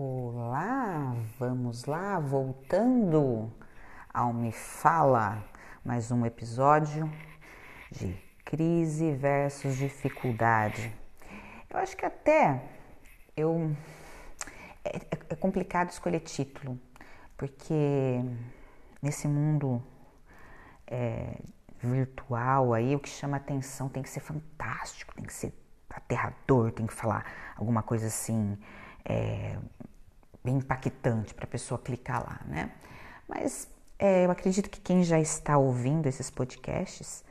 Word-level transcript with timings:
Olá, 0.00 1.12
vamos 1.40 1.84
lá, 1.84 2.20
voltando 2.20 3.52
ao 4.14 4.32
Me 4.32 4.52
Fala, 4.52 5.44
mais 5.84 6.12
um 6.12 6.24
episódio 6.24 7.12
de 7.90 8.16
crise 8.44 9.10
versus 9.10 9.76
dificuldade. 9.76 10.96
Eu 11.68 11.80
acho 11.80 11.96
que 11.96 12.06
até 12.06 12.62
eu 13.36 13.74
é, 14.84 14.98
é 15.30 15.34
complicado 15.34 15.90
escolher 15.90 16.20
título, 16.20 16.78
porque 17.36 18.20
nesse 19.02 19.26
mundo 19.26 19.82
é, 20.86 21.40
virtual 21.82 22.72
aí 22.72 22.94
o 22.94 23.00
que 23.00 23.08
chama 23.08 23.36
atenção 23.36 23.88
tem 23.88 24.04
que 24.04 24.10
ser 24.10 24.20
fantástico, 24.20 25.12
tem 25.16 25.24
que 25.24 25.34
ser 25.34 25.52
aterrador, 25.90 26.70
tem 26.70 26.86
que 26.86 26.94
falar 26.94 27.24
alguma 27.56 27.82
coisa 27.82 28.06
assim 28.06 28.56
é, 29.08 29.56
bem 30.44 30.56
impactante 30.56 31.34
para 31.34 31.44
a 31.44 31.48
pessoa 31.48 31.78
clicar 31.78 32.22
lá, 32.22 32.40
né? 32.46 32.70
Mas 33.26 33.68
é, 33.98 34.26
eu 34.26 34.30
acredito 34.30 34.70
que 34.70 34.80
quem 34.80 35.02
já 35.02 35.18
está 35.18 35.58
ouvindo 35.58 36.06
esses 36.06 36.30
podcasts 36.30 37.24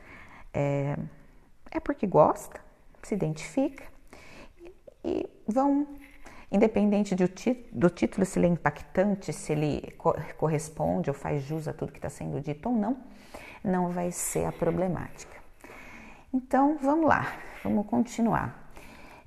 é, 0.52 0.96
é 1.70 1.80
porque 1.80 2.06
gosta, 2.06 2.60
se 3.02 3.14
identifica 3.14 3.84
e, 4.58 4.72
e 5.04 5.26
vão, 5.46 5.86
independente 6.50 7.14
do, 7.14 7.24
do, 7.72 7.90
título, 7.90 8.26
se 8.26 8.38
ele 8.38 8.46
é 8.46 8.50
impactante, 8.50 9.32
se 9.32 9.52
ele 9.52 9.92
co 9.96 10.14
corresponde 10.36 11.08
ou 11.08 11.14
faz 11.14 11.42
jus 11.42 11.68
a 11.68 11.72
tudo 11.72 11.92
que 11.92 11.98
está 11.98 12.10
sendo 12.10 12.40
dito 12.40 12.68
ou 12.68 12.74
não, 12.74 12.98
não 13.64 13.90
vai 13.90 14.10
ser 14.10 14.44
a 14.44 14.52
problemática. 14.52 15.36
Então 16.32 16.78
vamos 16.80 17.08
lá, 17.08 17.32
vamos 17.64 17.86
continuar. 17.86 18.67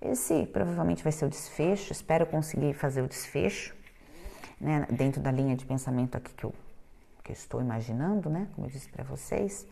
Esse 0.02 0.48
provavelmente 0.48 1.04
vai 1.04 1.12
ser 1.12 1.26
o 1.26 1.30
desfecho, 1.30 1.92
espero 1.92 2.26
conseguir 2.26 2.74
fazer 2.74 3.04
o 3.04 3.08
desfecho, 3.08 3.76
né, 4.60 4.88
dentro 4.90 5.22
da 5.22 5.32
linha 5.32 5.56
de 5.56 5.64
pensamento 5.64 6.18
aqui 6.18 6.34
que 6.34 6.44
eu, 6.44 6.54
que 7.24 7.32
eu 7.32 7.34
estou 7.34 7.62
imaginando, 7.62 8.30
né, 8.30 8.48
como 8.56 8.66
eu 8.66 8.72
disse 8.72 8.90
para 8.90 9.04
vocês. 9.04 9.68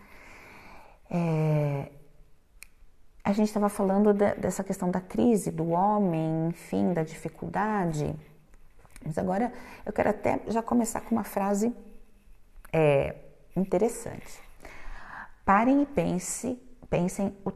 É, 1.10 1.90
a 3.24 3.34
gente 3.34 3.48
estava 3.48 3.70
falando 3.70 4.14
de, 4.14 4.36
dessa 4.36 4.64
questão 4.64 4.92
da 4.92 5.02
crise, 5.02 5.50
do 5.50 5.70
homem, 5.70 6.50
enfim, 6.50 6.94
da 6.94 7.04
dificuldade. 7.04 8.16
Mas 9.04 9.18
agora 9.18 9.52
eu 9.86 9.92
quero 9.92 10.10
até 10.10 10.40
já 10.48 10.62
começar 10.62 11.02
com 11.02 11.16
uma 11.16 11.24
frase 11.24 11.76
é, 12.72 13.16
interessante. 13.56 14.40
Parem 15.44 15.82
e 15.82 15.86
pense, 15.88 16.62
pensem 16.88 17.36
o 17.44 17.52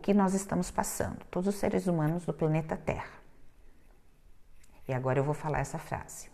que 0.00 0.14
nós 0.14 0.34
estamos 0.34 0.70
passando, 0.70 1.24
todos 1.30 1.54
os 1.54 1.60
seres 1.60 1.86
humanos 1.86 2.24
do 2.24 2.32
planeta 2.32 2.76
Terra. 2.76 3.20
E 4.88 4.92
agora 4.92 5.18
eu 5.18 5.24
vou 5.24 5.34
falar 5.34 5.60
essa 5.60 5.78
frase. 5.78 6.28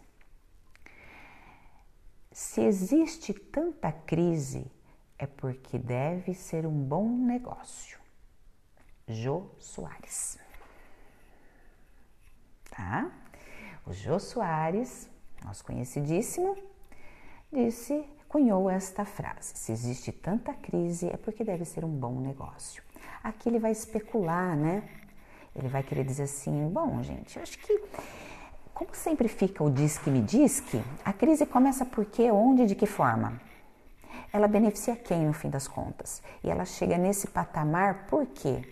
Se 2.33 2.62
existe 2.62 3.34
tanta 3.34 3.92
crise, 3.92 4.70
é 5.19 5.27
porque 5.27 5.78
deve 5.78 6.33
ser 6.34 6.67
um 6.67 6.84
bom 6.84 7.08
negócio. 7.08 7.98
Jô 9.08 9.50
Soares. 9.58 10.39
Tá? 12.70 13.11
O 13.86 13.92
Jô 13.92 14.19
Soares, 14.19 15.08
nosso 15.45 15.64
conhecidíssimo, 15.64 16.56
disse, 17.53 18.05
cunhou 18.28 18.69
esta 18.69 19.05
frase: 19.05 19.56
Se 19.56 19.73
existe 19.73 20.12
tanta 20.12 20.53
crise, 20.55 21.08
é 21.08 21.17
porque 21.17 21.45
deve 21.45 21.64
ser 21.64 21.84
um 21.84 21.95
bom 21.95 22.20
negócio 22.20 22.86
aqui 23.27 23.48
ele 23.48 23.58
vai 23.58 23.72
especular, 23.72 24.56
né? 24.56 24.82
Ele 25.55 25.69
vai 25.69 25.82
querer 25.82 26.05
dizer 26.05 26.24
assim: 26.24 26.69
bom, 26.69 27.02
gente, 27.02 27.36
eu 27.36 27.42
acho 27.42 27.58
que, 27.58 27.83
como 28.72 28.94
sempre 28.94 29.27
fica 29.28 29.64
o 29.64 29.70
diz 29.70 29.98
que 29.98 30.10
me 30.10 30.20
diz 30.20 30.60
que, 30.60 30.80
a 31.05 31.12
crise 31.12 31.44
começa 31.44 31.84
por 31.84 32.05
quê, 32.05 32.30
onde, 32.30 32.66
de 32.66 32.74
que 32.74 32.86
forma? 32.86 33.41
Ela 34.33 34.46
beneficia 34.46 34.94
quem 34.94 35.27
no 35.27 35.33
fim 35.33 35.51
das 35.51 35.67
contas? 35.67 36.23
E 36.45 36.51
ela 36.51 36.64
chega 36.64 36.96
nesse 36.98 37.27
patamar 37.28 38.06
por 38.06 38.27
quê? 38.27 38.62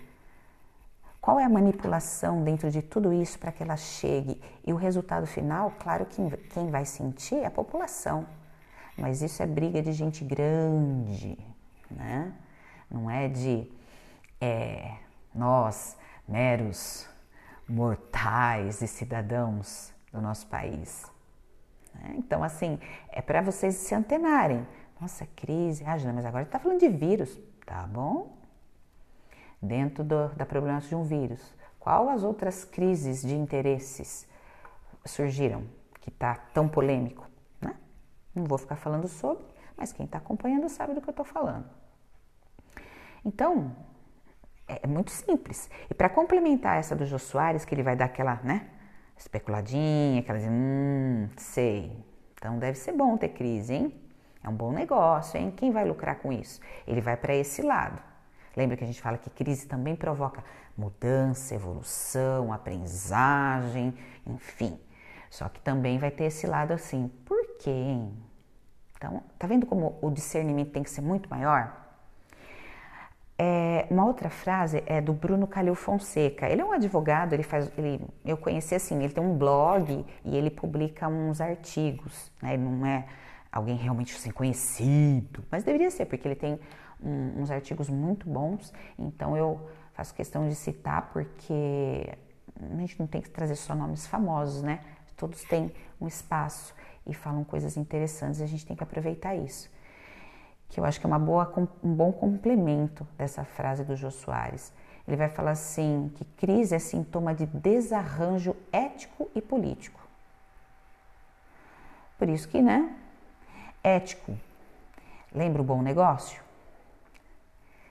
Qual 1.20 1.40
é 1.40 1.44
a 1.44 1.48
manipulação 1.48 2.44
dentro 2.44 2.70
de 2.70 2.82
tudo 2.82 3.12
isso 3.12 3.38
para 3.38 3.50
que 3.50 3.62
ela 3.62 3.76
chegue? 3.76 4.40
E 4.64 4.72
o 4.74 4.76
resultado 4.76 5.26
final, 5.26 5.72
claro 5.78 6.04
que 6.04 6.20
quem 6.52 6.70
vai 6.70 6.84
sentir 6.84 7.36
é 7.36 7.46
a 7.46 7.50
população. 7.50 8.26
Mas 8.96 9.22
isso 9.22 9.42
é 9.42 9.46
briga 9.46 9.80
de 9.80 9.92
gente 9.92 10.22
grande, 10.22 11.38
né? 11.90 12.32
Não 12.90 13.10
é 13.10 13.26
de 13.26 13.66
é, 14.40 14.96
nós, 15.34 15.96
meros 16.26 17.08
mortais 17.68 18.82
e 18.82 18.86
cidadãos 18.86 19.92
do 20.12 20.20
nosso 20.20 20.46
país. 20.46 21.10
Né? 21.94 22.14
Então, 22.18 22.42
assim, 22.42 22.78
é 23.10 23.20
para 23.22 23.40
vocês 23.40 23.74
se 23.74 23.94
antenarem. 23.94 24.66
Nossa, 25.00 25.26
crise, 25.34 25.84
ah, 25.84 25.96
mas 26.12 26.24
agora 26.24 26.44
está 26.44 26.58
falando 26.58 26.80
de 26.80 26.88
vírus. 26.88 27.38
Tá 27.66 27.86
bom? 27.86 28.36
Dentro 29.60 30.04
do, 30.04 30.28
da 30.30 30.44
problemática 30.44 30.90
de 30.90 30.94
um 30.94 31.04
vírus, 31.04 31.54
qual 31.78 32.08
as 32.08 32.22
outras 32.22 32.64
crises 32.64 33.22
de 33.22 33.34
interesses 33.34 34.28
surgiram 35.04 35.64
que 36.00 36.10
está 36.10 36.34
tão 36.34 36.68
polêmico? 36.68 37.26
Né? 37.60 37.74
Não 38.34 38.44
vou 38.44 38.58
ficar 38.58 38.76
falando 38.76 39.08
sobre, 39.08 39.44
mas 39.76 39.92
quem 39.92 40.04
está 40.04 40.18
acompanhando 40.18 40.68
sabe 40.68 40.92
do 40.92 41.00
que 41.00 41.08
eu 41.08 41.12
estou 41.12 41.24
falando. 41.24 41.68
Então, 43.24 43.74
é, 44.68 44.80
é 44.82 44.86
muito 44.86 45.10
simples. 45.10 45.70
E 45.90 45.94
para 45.94 46.08
complementar 46.08 46.78
essa 46.78 46.94
do 46.94 47.06
Jô 47.06 47.18
Soares, 47.18 47.64
que 47.64 47.74
ele 47.74 47.82
vai 47.82 47.96
dar 47.96 48.06
aquela, 48.06 48.36
né, 48.42 48.68
especuladinha, 49.16 50.20
aquela, 50.20 50.38
hum, 50.40 51.28
sei. 51.36 52.04
Então 52.34 52.58
deve 52.58 52.76
ser 52.78 52.92
bom 52.92 53.16
ter 53.16 53.30
crise, 53.30 53.74
hein? 53.74 53.94
É 54.42 54.48
um 54.48 54.54
bom 54.54 54.72
negócio, 54.72 55.40
hein? 55.40 55.50
Quem 55.56 55.72
vai 55.72 55.84
lucrar 55.84 56.16
com 56.16 56.32
isso? 56.32 56.60
Ele 56.86 57.00
vai 57.00 57.16
para 57.16 57.34
esse 57.34 57.62
lado. 57.62 58.02
Lembra 58.56 58.76
que 58.76 58.84
a 58.84 58.86
gente 58.86 59.00
fala 59.00 59.18
que 59.18 59.30
crise 59.30 59.66
também 59.66 59.96
provoca 59.96 60.44
mudança, 60.76 61.54
evolução, 61.54 62.52
aprendizagem, 62.52 63.94
enfim. 64.26 64.78
Só 65.30 65.48
que 65.48 65.60
também 65.60 65.98
vai 65.98 66.10
ter 66.10 66.24
esse 66.24 66.46
lado 66.46 66.72
assim, 66.72 67.08
por 67.24 67.56
quê? 67.58 67.96
Então, 68.96 69.22
tá 69.38 69.46
vendo 69.46 69.66
como 69.66 69.98
o 70.00 70.10
discernimento 70.10 70.70
tem 70.70 70.82
que 70.82 70.90
ser 70.90 71.00
muito 71.00 71.28
maior? 71.28 71.83
É, 73.36 73.86
uma 73.90 74.04
outra 74.04 74.30
frase 74.30 74.82
é 74.86 75.00
do 75.00 75.12
Bruno 75.12 75.46
Calil 75.46 75.74
Fonseca. 75.74 76.48
Ele 76.48 76.62
é 76.62 76.64
um 76.64 76.72
advogado, 76.72 77.32
ele 77.32 77.42
faz, 77.42 77.70
ele, 77.76 78.00
eu 78.24 78.36
conheci 78.36 78.74
assim, 78.74 79.02
ele 79.02 79.12
tem 79.12 79.22
um 79.22 79.36
blog 79.36 80.04
e 80.24 80.36
ele 80.36 80.50
publica 80.50 81.08
uns 81.08 81.40
artigos. 81.40 82.30
Né? 82.40 82.54
Ele 82.54 82.62
não 82.62 82.86
é 82.86 83.06
alguém 83.50 83.76
realmente 83.76 84.14
assim, 84.14 84.30
conhecido, 84.30 85.44
mas 85.50 85.64
deveria 85.64 85.90
ser, 85.90 86.06
porque 86.06 86.26
ele 86.28 86.36
tem 86.36 86.60
um, 87.02 87.42
uns 87.42 87.50
artigos 87.50 87.88
muito 87.88 88.28
bons. 88.28 88.72
Então 88.96 89.36
eu 89.36 89.68
faço 89.94 90.14
questão 90.14 90.48
de 90.48 90.54
citar, 90.54 91.10
porque 91.12 92.08
a 92.60 92.76
gente 92.76 92.98
não 93.00 93.06
tem 93.06 93.20
que 93.20 93.30
trazer 93.30 93.56
só 93.56 93.74
nomes 93.74 94.06
famosos, 94.06 94.62
né? 94.62 94.80
Todos 95.16 95.42
têm 95.42 95.72
um 96.00 96.06
espaço 96.06 96.74
e 97.06 97.12
falam 97.12 97.44
coisas 97.44 97.76
interessantes 97.76 98.40
a 98.40 98.46
gente 98.46 98.64
tem 98.64 98.76
que 98.76 98.82
aproveitar 98.82 99.34
isso 99.34 99.70
que 100.68 100.80
eu 100.80 100.84
acho 100.84 100.98
que 100.98 101.06
é 101.06 101.08
uma 101.08 101.18
boa, 101.18 101.52
um 101.82 101.94
bom 101.94 102.12
complemento 102.12 103.06
dessa 103.16 103.44
frase 103.44 103.84
do 103.84 103.94
Jô 103.94 104.10
Soares. 104.10 104.72
Ele 105.06 105.16
vai 105.16 105.28
falar 105.28 105.52
assim 105.52 106.10
que 106.14 106.24
crise 106.24 106.74
é 106.74 106.78
sintoma 106.78 107.34
de 107.34 107.46
desarranjo 107.46 108.56
ético 108.72 109.30
e 109.34 109.42
político. 109.42 110.00
Por 112.18 112.28
isso 112.28 112.48
que, 112.48 112.62
né? 112.62 112.96
Ético. 113.82 114.36
Lembra 115.32 115.60
o 115.60 115.64
bom 115.64 115.82
negócio? 115.82 116.42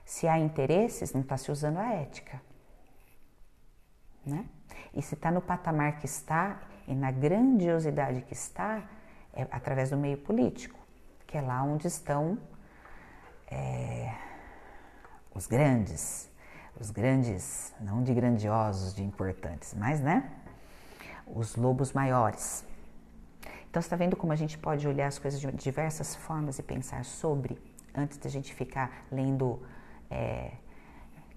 Se 0.05 0.27
há 0.27 0.39
interesses, 0.39 1.13
não 1.13 1.21
está 1.21 1.37
se 1.37 1.51
usando 1.51 1.77
a 1.77 1.93
ética. 1.93 2.41
Né? 4.25 4.45
E 4.93 5.01
se 5.01 5.15
está 5.15 5.29
no 5.29 5.41
patamar 5.41 5.99
que 5.99 6.05
está 6.05 6.61
e 6.87 6.95
na 6.95 7.11
grandiosidade 7.11 8.21
que 8.21 8.33
está, 8.33 8.83
é 9.33 9.47
através 9.51 9.89
do 9.89 9.97
meio 9.97 10.17
político, 10.17 10.79
que 11.25 11.37
é 11.37 11.41
lá 11.41 11.63
onde 11.63 11.87
estão 11.87 12.37
é, 13.49 14.13
os 15.33 15.47
grandes, 15.47 16.29
os 16.79 16.91
grandes, 16.91 17.73
não 17.79 18.03
de 18.03 18.13
grandiosos, 18.13 18.93
de 18.93 19.03
importantes, 19.03 19.73
mas 19.73 19.99
né, 19.99 20.29
os 21.27 21.55
lobos 21.55 21.93
maiores. 21.93 22.65
Então 23.69 23.79
está 23.79 23.95
vendo 23.95 24.15
como 24.15 24.31
a 24.31 24.35
gente 24.35 24.57
pode 24.57 24.87
olhar 24.87 25.07
as 25.07 25.17
coisas 25.17 25.39
de 25.39 25.51
diversas 25.53 26.15
formas 26.15 26.59
e 26.59 26.63
pensar 26.63 27.03
sobre, 27.03 27.57
antes 27.95 28.19
de 28.19 28.27
a 28.27 28.31
gente 28.31 28.53
ficar 28.53 29.05
lendo 29.11 29.59
é, 30.11 30.51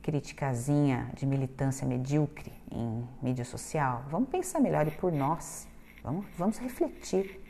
criticazinha 0.03 1.11
de 1.14 1.26
militância 1.26 1.87
medíocre 1.87 2.53
em 2.70 3.08
mídia 3.23 3.44
social. 3.44 4.05
Vamos 4.08 4.29
pensar 4.29 4.61
melhor 4.61 4.87
e 4.87 4.91
por 4.91 5.11
nós. 5.11 5.67
Vamos, 6.05 6.26
vamos 6.37 6.58
refletir. 6.58 7.43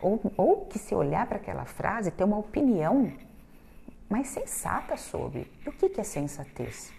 Ou, 0.00 0.20
ou 0.36 0.66
que 0.66 0.78
se 0.78 0.94
olhar 0.94 1.26
para 1.26 1.36
aquela 1.36 1.64
frase, 1.64 2.10
ter 2.10 2.24
uma 2.24 2.38
opinião 2.38 3.12
mas 4.08 4.28
sensata 4.28 4.96
sobre. 4.96 5.50
O 5.66 5.72
que 5.72 6.00
é 6.00 6.04
sensatez? 6.04 6.92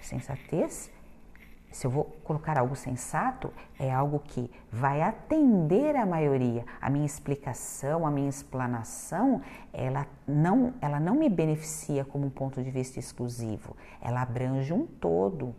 Sensatez 0.00 0.90
se 1.70 1.86
eu 1.86 1.90
vou 1.90 2.04
colocar 2.24 2.58
algo 2.58 2.74
sensato, 2.74 3.52
é 3.78 3.92
algo 3.92 4.18
que 4.18 4.50
vai 4.72 5.02
atender 5.02 5.94
a 5.94 6.04
maioria. 6.04 6.64
A 6.80 6.90
minha 6.90 7.06
explicação, 7.06 8.04
a 8.04 8.10
minha 8.10 8.28
explanação, 8.28 9.40
ela 9.72 10.06
não, 10.26 10.74
ela 10.80 10.98
não 10.98 11.14
me 11.14 11.28
beneficia 11.28 12.04
como 12.04 12.26
um 12.26 12.30
ponto 12.30 12.62
de 12.62 12.70
vista 12.70 12.98
exclusivo. 12.98 13.76
Ela 14.00 14.22
abrange 14.22 14.72
um 14.72 14.84
todo. 14.84 15.54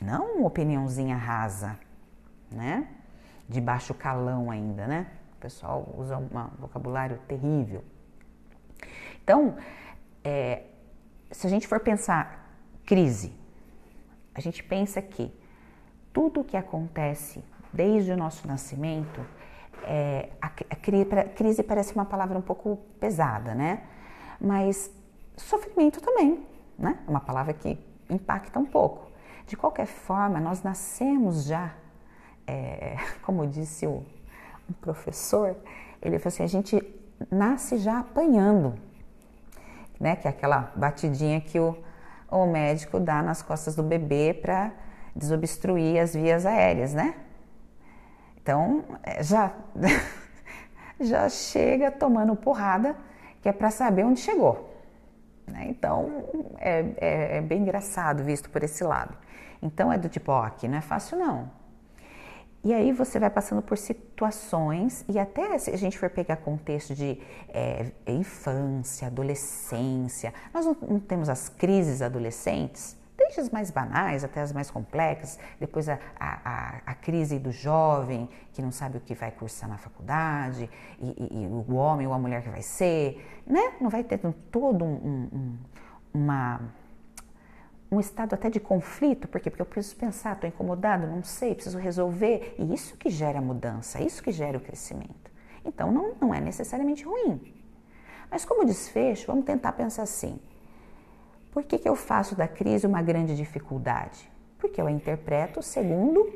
Não 0.00 0.38
uma 0.38 0.48
opiniãozinha 0.48 1.16
rasa, 1.16 1.78
né? 2.50 2.88
De 3.48 3.60
baixo 3.60 3.94
calão 3.94 4.50
ainda, 4.50 4.88
né? 4.88 5.06
O 5.36 5.40
pessoal 5.40 5.88
usa 5.96 6.18
um 6.18 6.28
vocabulário 6.58 7.18
terrível. 7.28 7.84
Então, 9.22 9.56
é, 10.24 10.62
se 11.30 11.46
a 11.46 11.50
gente 11.50 11.66
for 11.66 11.80
pensar 11.80 12.56
crise, 12.84 13.32
a 14.34 14.40
gente 14.40 14.62
pensa 14.62 15.00
que 15.00 15.32
tudo 16.12 16.40
o 16.40 16.44
que 16.44 16.56
acontece 16.56 17.44
desde 17.72 18.12
o 18.12 18.16
nosso 18.16 18.46
nascimento, 18.46 19.24
é, 19.84 20.28
a, 20.40 20.46
a, 20.46 20.76
crise 21.26 21.62
parece 21.62 21.94
uma 21.94 22.04
palavra 22.04 22.38
um 22.38 22.42
pouco 22.42 22.76
pesada, 23.00 23.54
né? 23.54 23.84
Mas 24.40 24.90
sofrimento 25.36 26.00
também, 26.00 26.46
né? 26.78 26.98
É 27.06 27.10
uma 27.10 27.20
palavra 27.20 27.52
que 27.54 27.78
impacta 28.10 28.58
um 28.58 28.66
pouco. 28.66 29.10
De 29.46 29.56
qualquer 29.56 29.86
forma, 29.86 30.40
nós 30.40 30.62
nascemos 30.62 31.44
já, 31.44 31.74
é, 32.46 32.96
como 33.22 33.46
disse 33.46 33.86
o 33.86 34.04
um 34.68 34.72
professor, 34.80 35.56
ele 36.00 36.18
falou 36.18 36.34
assim: 36.34 36.42
a 36.42 36.46
gente 36.46 36.82
nasce 37.30 37.78
já 37.78 38.00
apanhando, 38.00 38.74
né? 40.02 40.16
Que 40.16 40.26
é 40.26 40.30
aquela 40.30 40.70
batidinha 40.76 41.40
que 41.40 41.58
o 41.58 41.76
o 42.32 42.46
médico 42.46 42.98
dá 42.98 43.22
nas 43.22 43.42
costas 43.42 43.76
do 43.76 43.82
bebê 43.82 44.32
para 44.32 44.72
desobstruir 45.14 46.00
as 46.00 46.14
vias 46.14 46.46
aéreas, 46.46 46.94
né? 46.94 47.14
Então, 48.40 48.82
é, 49.02 49.22
já, 49.22 49.52
já 50.98 51.28
chega 51.28 51.90
tomando 51.90 52.34
porrada, 52.34 52.96
que 53.42 53.48
é 53.48 53.52
para 53.52 53.70
saber 53.70 54.04
onde 54.04 54.20
chegou. 54.20 54.74
Né? 55.46 55.66
Então, 55.68 56.24
é, 56.58 56.80
é, 56.96 57.36
é, 57.36 57.40
bem 57.42 57.60
engraçado 57.60 58.24
visto 58.24 58.48
por 58.48 58.62
esse 58.62 58.82
lado. 58.82 59.14
Então, 59.60 59.92
é 59.92 59.98
do 59.98 60.08
tipo, 60.08 60.32
ó, 60.32 60.44
aqui 60.44 60.66
não 60.66 60.78
é 60.78 60.80
fácil 60.80 61.18
não. 61.18 61.50
E 62.64 62.72
aí 62.72 62.92
você 62.92 63.18
vai 63.18 63.28
passando 63.28 63.60
por 63.60 63.76
situações, 63.76 65.04
e 65.08 65.18
até 65.18 65.58
se 65.58 65.70
a 65.70 65.76
gente 65.76 65.98
for 65.98 66.08
pegar 66.08 66.36
contexto 66.36 66.94
de 66.94 67.20
é, 67.48 67.90
infância, 68.06 69.08
adolescência, 69.08 70.32
nós 70.54 70.64
não, 70.64 70.76
não, 70.88 71.00
temos 71.00 71.28
as 71.28 71.48
crises 71.48 72.00
adolescentes, 72.00 72.96
desde 73.16 73.40
as 73.40 73.50
mais 73.50 73.72
banais 73.72 74.22
até 74.22 74.40
as 74.40 74.52
mais 74.52 74.70
complexas, 74.70 75.40
depois 75.58 75.88
a, 75.88 75.98
a, 76.20 76.82
a 76.86 76.94
crise 76.94 77.36
do 77.36 77.50
jovem 77.50 78.28
que 78.52 78.62
não 78.62 78.70
sabe 78.70 78.98
o 78.98 79.00
que 79.00 79.14
vai 79.14 79.32
cursar 79.32 79.68
na 79.68 79.76
faculdade, 79.76 80.70
e, 81.00 81.06
e, 81.08 81.42
e 81.42 81.46
o 81.48 81.74
homem 81.74 82.06
ou 82.06 82.12
a 82.12 82.18
mulher 82.18 82.42
que 82.42 82.48
vai 82.48 82.62
ser, 82.62 83.42
né? 83.44 83.72
Não 83.80 83.90
vai 83.90 84.04
ter 84.04 84.20
todo 84.52 84.84
um, 84.84 85.28
um, 85.32 85.58
uma 86.14 86.60
um 87.92 88.00
estado 88.00 88.32
até 88.32 88.48
de 88.48 88.58
conflito, 88.58 89.28
por 89.28 89.38
quê? 89.38 89.50
Porque 89.50 89.60
eu 89.60 89.66
preciso 89.66 89.96
pensar, 89.96 90.32
estou 90.32 90.48
incomodado, 90.48 91.06
não 91.06 91.22
sei, 91.22 91.54
preciso 91.54 91.78
resolver. 91.78 92.54
E 92.58 92.72
isso 92.72 92.96
que 92.96 93.10
gera 93.10 93.38
mudança, 93.38 94.02
isso 94.02 94.22
que 94.22 94.32
gera 94.32 94.56
o 94.56 94.60
crescimento. 94.60 95.30
Então 95.62 95.92
não, 95.92 96.14
não 96.18 96.34
é 96.34 96.40
necessariamente 96.40 97.04
ruim. 97.04 97.54
Mas 98.30 98.46
como 98.46 98.64
desfecho, 98.64 99.26
vamos 99.26 99.44
tentar 99.44 99.72
pensar 99.72 100.04
assim. 100.04 100.40
Por 101.50 101.64
que, 101.64 101.76
que 101.76 101.86
eu 101.86 101.94
faço 101.94 102.34
da 102.34 102.48
crise 102.48 102.86
uma 102.86 103.02
grande 103.02 103.36
dificuldade? 103.36 104.32
Porque 104.58 104.80
eu 104.80 104.86
a 104.86 104.90
interpreto 104.90 105.62
segundo 105.62 106.32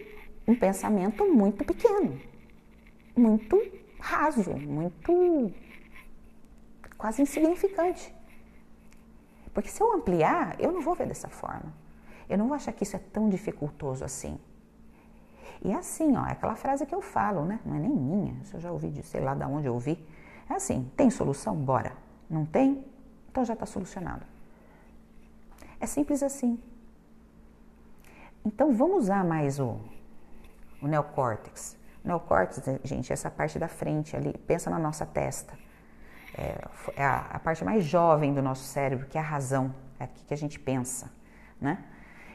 um 0.47 0.55
pensamento 0.55 1.25
muito 1.25 1.65
pequeno, 1.65 2.21
muito 3.17 3.59
raso, 3.99 4.51
muito 4.59 5.51
quase 6.99 7.23
insignificante. 7.23 8.15
Porque 9.57 9.71
se 9.71 9.83
eu 9.83 9.91
ampliar, 9.91 10.55
eu 10.61 10.71
não 10.71 10.83
vou 10.83 10.95
ver 10.95 11.07
dessa 11.07 11.31
forma. 11.31 11.73
Eu 12.29 12.37
não 12.37 12.47
vou 12.47 12.55
achar 12.55 12.73
que 12.73 12.83
isso 12.83 12.95
é 12.95 12.99
tão 12.99 13.27
dificultoso 13.27 14.05
assim. 14.05 14.39
E 15.65 15.73
é 15.73 15.77
assim, 15.77 16.15
ó, 16.15 16.27
é 16.27 16.33
aquela 16.33 16.55
frase 16.55 16.85
que 16.85 16.95
eu 16.95 17.01
falo, 17.01 17.47
né? 17.47 17.59
Não 17.65 17.75
é 17.75 17.79
nem 17.79 17.91
minha, 17.91 18.35
isso 18.43 18.55
eu 18.55 18.61
já 18.61 18.71
ouvi 18.71 18.91
de 18.91 19.03
sei 19.03 19.23
lá 19.23 19.35
de 19.35 19.43
onde 19.47 19.67
eu 19.67 19.73
ouvi. 19.73 19.99
É 20.51 20.53
assim, 20.57 20.93
tem 20.95 21.09
solução? 21.09 21.57
Bora. 21.57 21.95
Não 22.29 22.45
tem? 22.45 22.85
Então 23.31 23.47
já 23.47 23.55
está 23.55 23.65
solucionado. 23.65 24.27
É 25.81 25.87
simples 25.87 26.23
assim. 26.23 26.63
Então 28.45 28.75
vamos 28.75 29.05
usar 29.05 29.25
mais 29.25 29.59
o, 29.59 29.81
o 30.83 30.87
neocórtex. 30.87 31.79
O 32.05 32.09
neocórtex, 32.09 32.79
gente, 32.85 33.11
é 33.11 33.15
essa 33.15 33.31
parte 33.31 33.59
da 33.59 33.69
frente 33.69 34.15
ali, 34.15 34.37
pensa 34.47 34.69
na 34.69 34.79
nossa 34.79 35.07
testa 35.07 35.57
é, 36.37 36.59
é 36.97 37.05
a, 37.05 37.19
a, 37.33 37.39
parte 37.39 37.65
mais 37.65 37.85
jovem 37.85 38.35
do 38.35 38.43
nosso 38.43 38.65
cérebro, 38.65 39.07
que 39.07 39.17
é 39.17 39.21
a 39.21 39.25
razão, 39.25 39.75
é 39.99 40.05
aqui 40.05 40.25
que 40.25 40.35
a 40.35 40.37
gente 40.37 40.59
pensa, 40.59 41.11
né? 41.61 41.83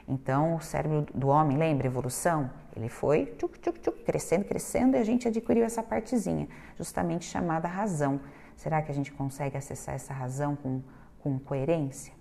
Então, 0.07 0.55
o 0.55 0.59
cérebro 0.59 1.05
do 1.13 1.27
homem, 1.27 1.57
lembra, 1.57 1.87
evolução? 1.87 2.49
Ele 2.75 2.89
foi 2.89 3.27
tchuc, 3.37 3.59
tchuc, 3.59 3.79
tchuc, 3.79 4.03
crescendo, 4.03 4.45
crescendo 4.45 4.97
e 4.97 4.99
a 4.99 5.03
gente 5.03 5.27
adquiriu 5.27 5.63
essa 5.63 5.83
partezinha, 5.83 6.47
justamente 6.75 7.25
chamada 7.25 7.67
razão. 7.67 8.19
Será 8.55 8.81
que 8.81 8.91
a 8.91 8.95
gente 8.95 9.11
consegue 9.11 9.55
acessar 9.57 9.95
essa 9.95 10.13
razão 10.13 10.55
com, 10.55 10.81
com 11.19 11.37
coerência? 11.39 12.13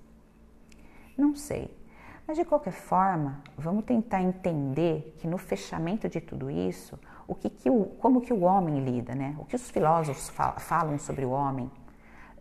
Não 1.17 1.35
sei. 1.35 1.77
Mas 2.27 2.37
de 2.37 2.45
qualquer 2.45 2.73
forma, 2.73 3.43
vamos 3.57 3.85
tentar 3.85 4.23
entender 4.23 5.17
que 5.19 5.27
no 5.27 5.37
fechamento 5.37 6.09
de 6.09 6.21
tudo 6.21 6.51
isso, 6.51 6.99
o 7.31 7.35
que, 7.37 7.49
que 7.49 7.71
o, 7.71 7.85
como 8.01 8.21
que 8.21 8.33
o 8.33 8.41
homem 8.41 8.81
lida, 8.81 9.15
né? 9.15 9.37
O 9.39 9.45
que 9.45 9.55
os 9.55 9.71
filósofos 9.71 10.33
falam 10.59 10.99
sobre 10.99 11.25
o 11.25 11.31
homem 11.31 11.71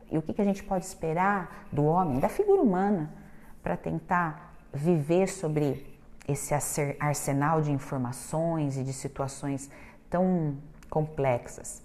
e 0.10 0.18
o 0.18 0.22
que, 0.22 0.34
que 0.34 0.42
a 0.42 0.44
gente 0.44 0.64
pode 0.64 0.84
esperar 0.84 1.68
do 1.72 1.86
homem, 1.86 2.20
da 2.20 2.28
figura 2.28 2.60
humana, 2.60 3.14
para 3.62 3.78
tentar 3.78 4.56
viver 4.74 5.28
sobre 5.28 5.96
esse 6.28 6.56
arsenal 7.00 7.62
de 7.62 7.72
informações 7.72 8.78
e 8.78 8.84
de 8.84 8.92
situações 8.92 9.70
tão 10.10 10.58
complexas. 10.90 11.84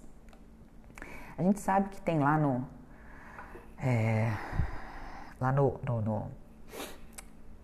A 1.37 1.43
gente 1.43 1.59
sabe 1.59 1.89
que 1.89 2.01
tem 2.01 2.17
lá 2.17 2.39
no 2.39 2.67
é, 3.77 4.33
lá 5.39 5.51
no, 5.51 5.79
no, 5.83 6.01
no, 6.01 6.31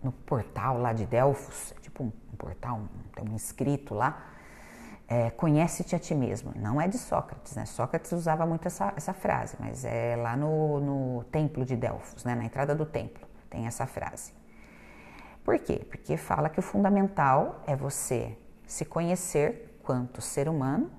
no, 0.04 0.12
portal 0.12 0.78
lá 0.78 0.92
de 0.92 1.04
Delfos, 1.04 1.72
é 1.76 1.80
tipo 1.80 2.04
um, 2.04 2.12
um 2.32 2.36
portal, 2.36 2.82
tem 3.16 3.28
um 3.28 3.34
inscrito 3.34 3.92
lá, 3.92 4.31
é, 5.08 5.30
conhece-te 5.30 5.94
a 5.94 5.98
ti 5.98 6.14
mesmo. 6.14 6.52
Não 6.56 6.80
é 6.80 6.88
de 6.88 6.98
Sócrates, 6.98 7.54
né? 7.54 7.66
Sócrates 7.66 8.12
usava 8.12 8.46
muito 8.46 8.66
essa, 8.66 8.92
essa 8.96 9.12
frase, 9.12 9.56
mas 9.58 9.84
é 9.84 10.16
lá 10.16 10.36
no, 10.36 10.80
no 10.80 11.24
templo 11.24 11.64
de 11.64 11.76
Delfos, 11.76 12.24
né? 12.24 12.34
na 12.34 12.44
entrada 12.44 12.74
do 12.74 12.86
templo, 12.86 13.26
tem 13.50 13.66
essa 13.66 13.86
frase. 13.86 14.32
Por 15.44 15.58
quê? 15.58 15.84
Porque 15.88 16.16
fala 16.16 16.48
que 16.48 16.60
o 16.60 16.62
fundamental 16.62 17.62
é 17.66 17.74
você 17.74 18.36
se 18.66 18.84
conhecer 18.84 19.78
quanto 19.82 20.20
ser 20.20 20.48
humano, 20.48 20.90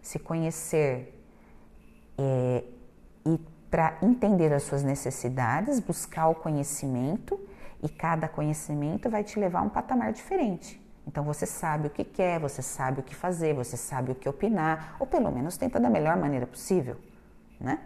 se 0.00 0.18
conhecer 0.18 1.22
é, 2.18 2.64
e 3.24 3.38
para 3.70 3.98
entender 4.00 4.52
as 4.52 4.62
suas 4.62 4.82
necessidades, 4.82 5.80
buscar 5.80 6.28
o 6.28 6.34
conhecimento 6.34 7.38
e 7.82 7.88
cada 7.88 8.28
conhecimento 8.28 9.10
vai 9.10 9.22
te 9.22 9.38
levar 9.38 9.60
a 9.60 9.62
um 9.62 9.68
patamar 9.68 10.12
diferente. 10.12 10.80
Então 11.06 11.22
você 11.22 11.46
sabe 11.46 11.86
o 11.86 11.90
que 11.90 12.04
quer, 12.04 12.40
você 12.40 12.60
sabe 12.60 13.00
o 13.00 13.02
que 13.02 13.14
fazer, 13.14 13.54
você 13.54 13.76
sabe 13.76 14.10
o 14.10 14.14
que 14.14 14.28
opinar, 14.28 14.96
ou 14.98 15.06
pelo 15.06 15.30
menos 15.30 15.56
tenta 15.56 15.78
da 15.78 15.88
melhor 15.88 16.16
maneira 16.16 16.46
possível, 16.46 16.96
né? 17.60 17.78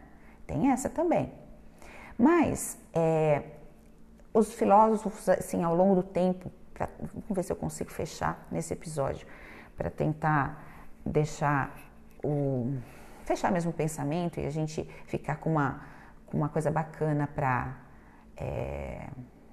Tem 0.46 0.70
essa 0.70 0.88
também. 0.88 1.32
Mas 2.18 2.78
é, 2.94 3.42
os 4.32 4.54
filósofos, 4.54 5.28
assim, 5.28 5.62
ao 5.62 5.74
longo 5.74 5.96
do 5.96 6.02
tempo, 6.02 6.50
pra, 6.72 6.88
vamos 6.98 7.28
ver 7.30 7.42
se 7.42 7.52
eu 7.52 7.56
consigo 7.56 7.90
fechar 7.90 8.46
nesse 8.50 8.72
episódio, 8.72 9.26
para 9.76 9.90
tentar 9.90 10.64
deixar 11.04 11.74
o 12.24 12.74
fechar 13.24 13.52
mesmo 13.52 13.70
o 13.70 13.74
pensamento 13.74 14.40
e 14.40 14.46
a 14.46 14.50
gente 14.50 14.82
ficar 15.06 15.36
com 15.36 15.52
uma, 15.52 15.82
com 16.26 16.36
uma 16.36 16.48
coisa 16.48 16.70
bacana 16.70 17.28
para 17.28 17.76
é, 18.36 19.08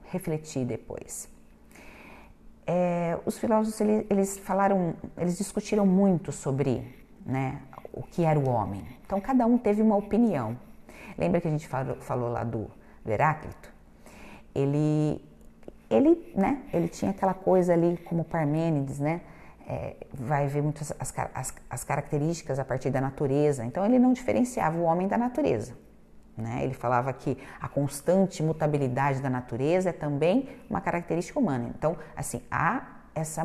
refletir 0.05 0.65
depois 0.65 1.29
é, 2.67 3.17
os 3.25 3.39
filósofos 3.39 3.79
eles, 3.79 4.05
eles, 4.09 4.37
falaram, 4.37 4.93
eles 5.17 5.37
discutiram 5.37 5.85
muito 5.85 6.33
sobre 6.33 6.93
né, 7.25 7.61
o 7.93 8.03
que 8.03 8.25
era 8.25 8.37
o 8.37 8.49
homem. 8.49 8.85
Então 9.05 9.21
cada 9.21 9.45
um 9.45 9.57
teve 9.57 9.81
uma 9.81 9.95
opinião. 9.95 10.57
Lembra 11.17 11.39
que 11.39 11.47
a 11.47 11.51
gente 11.51 11.67
falou, 11.67 11.95
falou 12.01 12.29
lá 12.29 12.43
do, 12.43 12.69
do 13.05 13.11
Heráclito? 13.11 13.73
Ele, 14.53 15.23
ele, 15.89 16.31
né, 16.35 16.61
ele 16.73 16.89
tinha 16.89 17.11
aquela 17.11 17.33
coisa 17.33 17.71
ali 17.71 17.97
como 18.03 18.25
Parmênides, 18.25 18.99
né? 18.99 19.21
É, 19.69 19.95
vai 20.13 20.47
ver 20.47 20.61
muitas 20.61 20.93
as, 20.97 21.13
as, 21.33 21.53
as, 21.69 21.83
características 21.83 22.57
a 22.57 22.63
partir 22.63 22.89
da 22.89 23.01
natureza. 23.01 23.65
Então 23.65 23.85
ele 23.85 23.99
não 23.99 24.13
diferenciava 24.13 24.77
o 24.77 24.83
homem 24.83 25.09
da 25.09 25.17
natureza. 25.17 25.73
Né? 26.37 26.63
Ele 26.63 26.73
falava 26.73 27.11
que 27.11 27.35
a 27.59 27.67
constante 27.67 28.43
mutabilidade 28.43 29.21
da 29.21 29.29
natureza 29.29 29.89
é 29.89 29.93
também 29.93 30.47
uma 30.69 30.79
característica 30.79 31.39
humana. 31.39 31.71
Então, 31.75 31.97
assim, 32.15 32.43
há 32.51 32.99
essa 33.15 33.43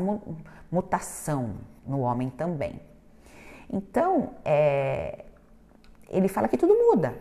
mutação 0.71 1.55
no 1.87 2.01
homem 2.01 2.29
também. 2.29 2.81
Então, 3.71 4.35
é, 4.45 5.25
ele 6.11 6.29
fala 6.29 6.47
que 6.49 6.59
tudo 6.59 6.75
muda. 6.75 7.15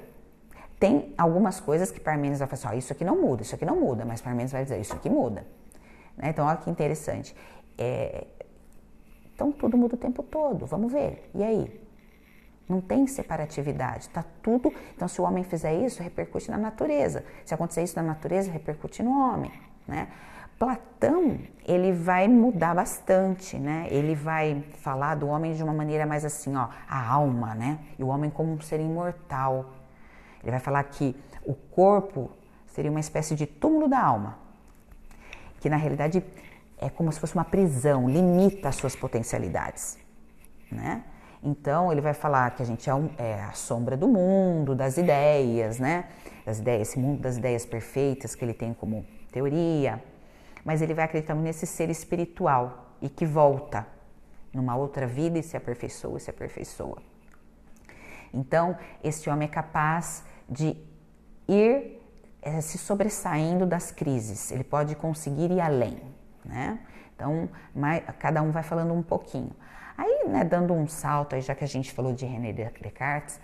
Tem 0.77 1.13
algumas 1.17 1.61
coisas 1.61 1.89
que 1.89 1.99
Parmênides 1.99 2.39
vai 2.39 2.47
falar 2.47 2.71
assim, 2.71 2.79
isso 2.79 2.91
aqui 2.91 3.05
não 3.05 3.21
muda, 3.21 3.43
isso 3.43 3.55
aqui 3.55 3.63
não 3.63 3.79
muda, 3.79 4.03
mas 4.03 4.19
Parmênides 4.19 4.51
vai 4.51 4.63
dizer, 4.63 4.81
isso 4.81 4.93
aqui 4.93 5.09
muda. 5.09 5.45
Né? 6.17 6.29
Então, 6.29 6.45
olha 6.45 6.57
que 6.57 6.69
interessante. 6.69 7.33
É, 7.77 8.27
então, 9.33 9.51
tudo 9.51 9.77
muda 9.77 9.95
o 9.95 9.97
tempo 9.97 10.21
todo, 10.21 10.65
vamos 10.65 10.91
ver. 10.91 11.29
E 11.33 11.43
aí? 11.43 11.80
Não 12.71 12.79
tem 12.79 13.05
separatividade, 13.05 14.07
tá 14.07 14.23
tudo. 14.41 14.73
Então, 14.95 15.05
se 15.05 15.19
o 15.19 15.25
homem 15.25 15.43
fizer 15.43 15.73
isso, 15.73 16.01
repercute 16.01 16.49
na 16.49 16.57
natureza. 16.57 17.25
Se 17.45 17.53
acontecer 17.53 17.83
isso 17.83 17.97
na 17.97 18.01
natureza, 18.01 18.49
repercute 18.49 19.03
no 19.03 19.11
homem, 19.11 19.51
né? 19.85 20.07
Platão, 20.57 21.37
ele 21.65 21.91
vai 21.91 22.29
mudar 22.29 22.73
bastante, 22.73 23.57
né? 23.57 23.87
Ele 23.89 24.15
vai 24.15 24.63
falar 24.79 25.15
do 25.15 25.27
homem 25.27 25.53
de 25.53 25.61
uma 25.61 25.73
maneira 25.73 26.05
mais 26.05 26.23
assim, 26.23 26.55
ó, 26.55 26.69
a 26.87 27.11
alma, 27.11 27.53
né? 27.53 27.79
E 27.99 28.03
o 28.05 28.07
homem 28.07 28.29
como 28.29 28.53
um 28.53 28.61
ser 28.61 28.79
imortal. 28.79 29.73
Ele 30.41 30.51
vai 30.51 30.59
falar 30.61 30.81
que 30.85 31.13
o 31.45 31.53
corpo 31.53 32.31
seria 32.67 32.89
uma 32.89 33.01
espécie 33.01 33.35
de 33.35 33.45
túmulo 33.45 33.89
da 33.89 33.99
alma, 34.01 34.37
que 35.59 35.69
na 35.69 35.75
realidade 35.75 36.23
é 36.77 36.89
como 36.89 37.11
se 37.11 37.19
fosse 37.19 37.35
uma 37.35 37.43
prisão, 37.43 38.07
limita 38.07 38.69
as 38.69 38.75
suas 38.75 38.95
potencialidades, 38.95 39.97
né? 40.71 41.03
Então 41.43 41.91
ele 41.91 42.01
vai 42.01 42.13
falar 42.13 42.51
que 42.51 42.61
a 42.61 42.65
gente 42.65 42.89
é, 42.89 42.93
um, 42.93 43.09
é, 43.17 43.41
a 43.41 43.53
sombra 43.53 43.97
do 43.97 44.07
mundo, 44.07 44.75
das 44.75 44.97
ideias, 44.97 45.79
né? 45.79 46.05
Das 46.45 46.59
ideias, 46.59 46.89
esse 46.89 46.99
mundo 46.99 47.21
das 47.21 47.37
ideias 47.37 47.65
perfeitas 47.65 48.35
que 48.35 48.45
ele 48.45 48.53
tem 48.53 48.73
como 48.73 49.05
teoria 49.31 50.01
mas 50.63 50.81
ele 50.81 50.93
vai 50.93 51.05
acreditar 51.05 51.35
nesse 51.35 51.65
ser 51.65 51.89
espiritual 51.89 52.95
e 53.01 53.09
que 53.09 53.25
volta 53.25 53.87
numa 54.53 54.75
outra 54.75 55.07
vida 55.07 55.39
e 55.39 55.43
se 55.43 55.57
aperfeiçoa 55.57 56.19
se 56.19 56.29
aperfeiçoa. 56.29 57.01
Então, 58.33 58.77
esse 59.03 59.29
homem 59.29 59.47
é 59.47 59.51
capaz 59.51 60.23
de 60.47 60.77
ir 61.47 61.99
é, 62.41 62.61
se 62.61 62.77
sobressaindo 62.77 63.65
das 63.65 63.91
crises, 63.91 64.51
ele 64.51 64.63
pode 64.63 64.95
conseguir 64.95 65.51
ir 65.51 65.59
além, 65.59 66.01
né? 66.43 66.79
Então, 67.15 67.49
mais, 67.75 68.03
cada 68.17 68.41
um 68.41 68.51
vai 68.51 68.63
falando 68.63 68.93
um 68.93 69.03
pouquinho. 69.03 69.51
Aí, 69.97 70.27
né, 70.27 70.43
dando 70.43 70.73
um 70.73 70.87
salto, 70.87 71.35
aí, 71.35 71.41
já 71.41 71.55
que 71.55 71.63
a 71.63 71.67
gente 71.67 71.91
falou 71.91 72.13
de 72.13 72.25
René 72.25 72.53
Descartes, 72.53 73.39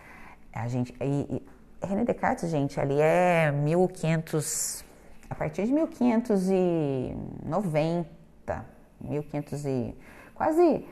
a 0.54 0.68
gente, 0.68 0.94
e, 1.02 1.36
e, 1.36 1.44
René 1.86 2.04
Descartes, 2.04 2.50
gente, 2.50 2.80
ali 2.80 3.00
é 3.00 3.52
1500 3.52 4.84
a 5.30 5.36
partir 5.36 5.66
de 5.66 5.74
1590, 5.74 8.66
1500 9.02 9.66
e 9.66 9.94
quase 10.34 10.86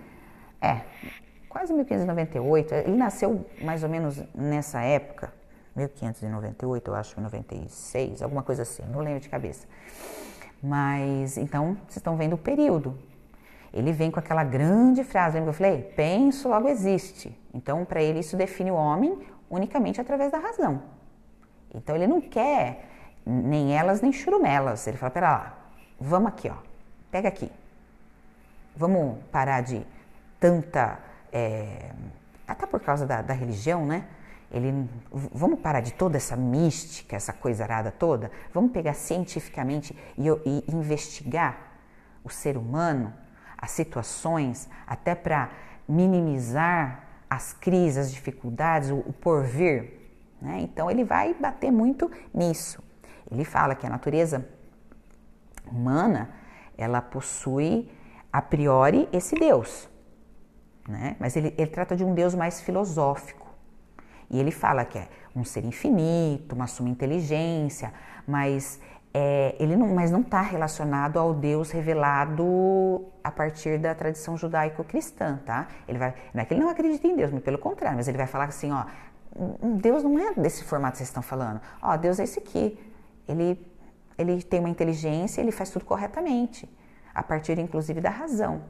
é, 0.62 0.82
quase 1.50 1.74
1598. 1.74 2.74
Ele 2.74 2.98
nasceu 2.98 3.46
mais 3.62 3.84
ou 3.84 3.90
menos 3.90 4.22
nessa 4.34 4.82
época, 4.82 5.34
1598, 5.76 6.88
eu 6.90 6.96
acho, 6.96 7.20
96, 7.20 8.22
alguma 8.22 8.44
coisa 8.44 8.62
assim, 8.64 8.84
não 8.92 9.00
lembro 9.00 9.20
de 9.20 9.30
cabeça. 9.30 9.68
Mas 10.62 11.38
então 11.38 11.76
vocês 11.86 11.98
estão 11.98 12.18
vendo 12.18 12.34
o 12.34 12.38
período. 12.38 12.98
Ele 13.76 13.92
vem 13.92 14.10
com 14.10 14.20
aquela 14.20 14.46
grande 14.46 15.04
frase, 15.04 15.36
lembra 15.36 15.52
que 15.52 15.62
eu 15.62 15.66
falei? 15.66 15.84
Penso, 15.98 16.48
logo 16.48 16.70
existe. 16.70 17.38
Então, 17.54 17.84
para 17.84 18.02
ele, 18.02 18.20
isso 18.20 18.38
define 18.38 18.72
o 18.72 18.76
homem 18.76 19.20
unicamente 19.50 20.00
através 20.00 20.32
da 20.32 20.38
razão. 20.38 20.82
Então, 21.74 21.94
ele 21.94 22.08
não 22.08 22.22
quer 22.22 22.88
nem 23.26 23.78
elas 23.78 24.02
nem 24.02 24.14
churumelas. 24.14 24.88
Ele 24.88 24.96
fala: 24.96 25.12
pera 25.12 25.30
lá, 25.30 25.58
vamos 26.00 26.30
aqui, 26.30 26.50
ó, 26.50 26.56
pega 27.12 27.28
aqui. 27.28 27.52
Vamos 28.78 29.18
parar 29.30 29.60
de 29.60 29.86
tanta. 30.40 30.98
É, 31.34 31.92
até 32.48 32.66
por 32.66 32.80
causa 32.80 33.06
da, 33.06 33.22
da 33.22 33.34
religião, 33.34 33.86
né? 33.86 34.06
Ele, 34.52 34.90
vamos 35.12 35.60
parar 35.60 35.82
de 35.82 35.92
toda 35.92 36.16
essa 36.16 36.38
mística, 36.38 37.14
essa 37.14 37.34
coisa 37.34 37.64
arada 37.64 37.92
toda. 37.92 38.32
Vamos 38.54 38.72
pegar 38.72 38.94
cientificamente 38.94 39.94
e, 40.18 40.30
e 40.46 40.64
investigar 40.74 41.58
o 42.24 42.30
ser 42.30 42.56
humano, 42.56 43.14
as 43.66 43.72
situações, 43.72 44.70
até 44.86 45.16
para 45.16 45.50
minimizar 45.90 47.04
as 47.28 47.52
crises, 47.52 47.98
as 47.98 48.12
dificuldades, 48.14 48.92
o, 48.92 48.98
o 48.98 49.12
porvir. 49.12 49.92
Né? 50.40 50.60
Então 50.62 50.90
ele 50.90 51.04
vai 51.04 51.34
bater 51.34 51.72
muito 51.72 52.10
nisso. 52.34 52.82
Ele 53.30 53.44
fala 53.44 53.74
que 53.74 53.86
a 53.86 53.90
natureza 53.90 54.48
humana 55.66 56.30
ela 56.78 57.02
possui 57.02 57.90
a 58.32 58.42
priori 58.42 59.10
esse 59.12 59.34
Deus, 59.36 59.90
né? 60.88 61.16
Mas 61.20 61.36
ele, 61.36 61.54
ele 61.58 61.72
trata 61.72 61.96
de 61.96 62.04
um 62.04 62.14
Deus 62.14 62.36
mais 62.36 62.62
filosófico 62.62 63.48
e 64.30 64.40
ele 64.40 64.52
fala 64.52 64.86
que 64.86 65.00
é 65.00 65.08
um 65.36 65.44
ser 65.44 65.66
infinito, 65.66 66.54
uma 66.54 66.68
suma 66.68 66.90
inteligência, 66.90 67.92
mas 68.28 68.80
é, 69.18 69.56
ele 69.58 69.78
não, 69.78 69.88
mas 69.96 70.12
não 70.12 70.20
está 70.20 70.42
relacionado 70.42 71.18
ao 71.18 71.34
Deus 71.34 71.72
revelado 71.72 73.06
a 73.24 73.32
partir 73.32 73.80
da 73.80 73.96
tradição 73.96 74.36
judaico-cristã, 74.36 75.40
tá? 75.46 75.70
Ele 75.88 75.98
vai, 75.98 76.14
não 76.34 76.42
é 76.42 76.46
que 76.46 76.54
ele 76.54 76.60
não 76.60 76.70
acredita 76.70 77.08
em 77.08 77.16
Deus, 77.16 77.32
mas 77.32 77.42
pelo 77.42 77.58
contrário, 77.58 77.96
mas 77.96 78.10
ele 78.10 78.18
vai 78.18 78.28
falar 78.28 78.44
assim, 78.50 78.74
ó, 78.74 78.84
Deus 79.78 80.04
não 80.04 80.20
é 80.20 80.34
desse 80.34 80.66
formato 80.66 80.94
que 80.94 80.98
vocês 80.98 81.08
estão 81.08 81.24
falando. 81.24 81.62
Ó, 81.82 81.96
Deus 81.96 82.20
é 82.20 82.26
esse 82.26 82.40
aqui. 82.40 82.78
Ele, 83.26 83.58
ele 84.18 84.44
tem 84.44 84.60
uma 84.60 84.70
inteligência, 84.70 85.40
ele 85.40 85.54
faz 85.54 85.70
tudo 85.70 85.86
corretamente, 85.86 86.70
a 87.14 87.24
partir 87.24 87.58
inclusive 87.58 88.02
da 88.02 88.10
razão. 88.10 88.64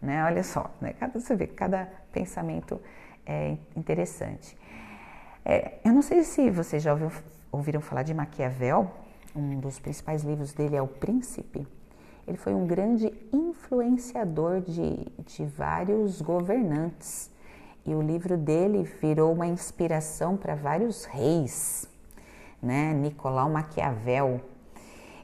Né? 0.00 0.24
Olha 0.24 0.44
só, 0.44 0.70
né? 0.80 0.92
cada, 0.92 1.18
você 1.18 1.34
vê, 1.34 1.48
cada 1.48 1.88
pensamento 2.12 2.80
é 3.26 3.56
interessante. 3.74 4.56
É, 5.44 5.80
eu 5.84 5.92
não 5.92 6.00
sei 6.00 6.22
se 6.22 6.48
vocês 6.48 6.80
já 6.80 6.92
ouviram, 6.92 7.12
ouviram 7.50 7.80
falar 7.80 8.04
de 8.04 8.14
Maquiavel, 8.14 8.88
um 9.34 9.60
dos 9.60 9.78
principais 9.78 10.22
livros 10.22 10.52
dele 10.52 10.76
é 10.76 10.82
O 10.82 10.88
Príncipe. 10.88 11.66
Ele 12.26 12.36
foi 12.36 12.54
um 12.54 12.66
grande 12.66 13.12
influenciador 13.32 14.60
de, 14.60 15.06
de 15.26 15.44
vários 15.46 16.20
governantes. 16.20 17.30
E 17.84 17.94
o 17.94 18.02
livro 18.02 18.36
dele 18.36 18.82
virou 19.00 19.32
uma 19.32 19.46
inspiração 19.46 20.36
para 20.36 20.54
vários 20.54 21.04
reis, 21.04 21.88
né? 22.62 22.92
Nicolau 22.92 23.48
Maquiavel. 23.50 24.40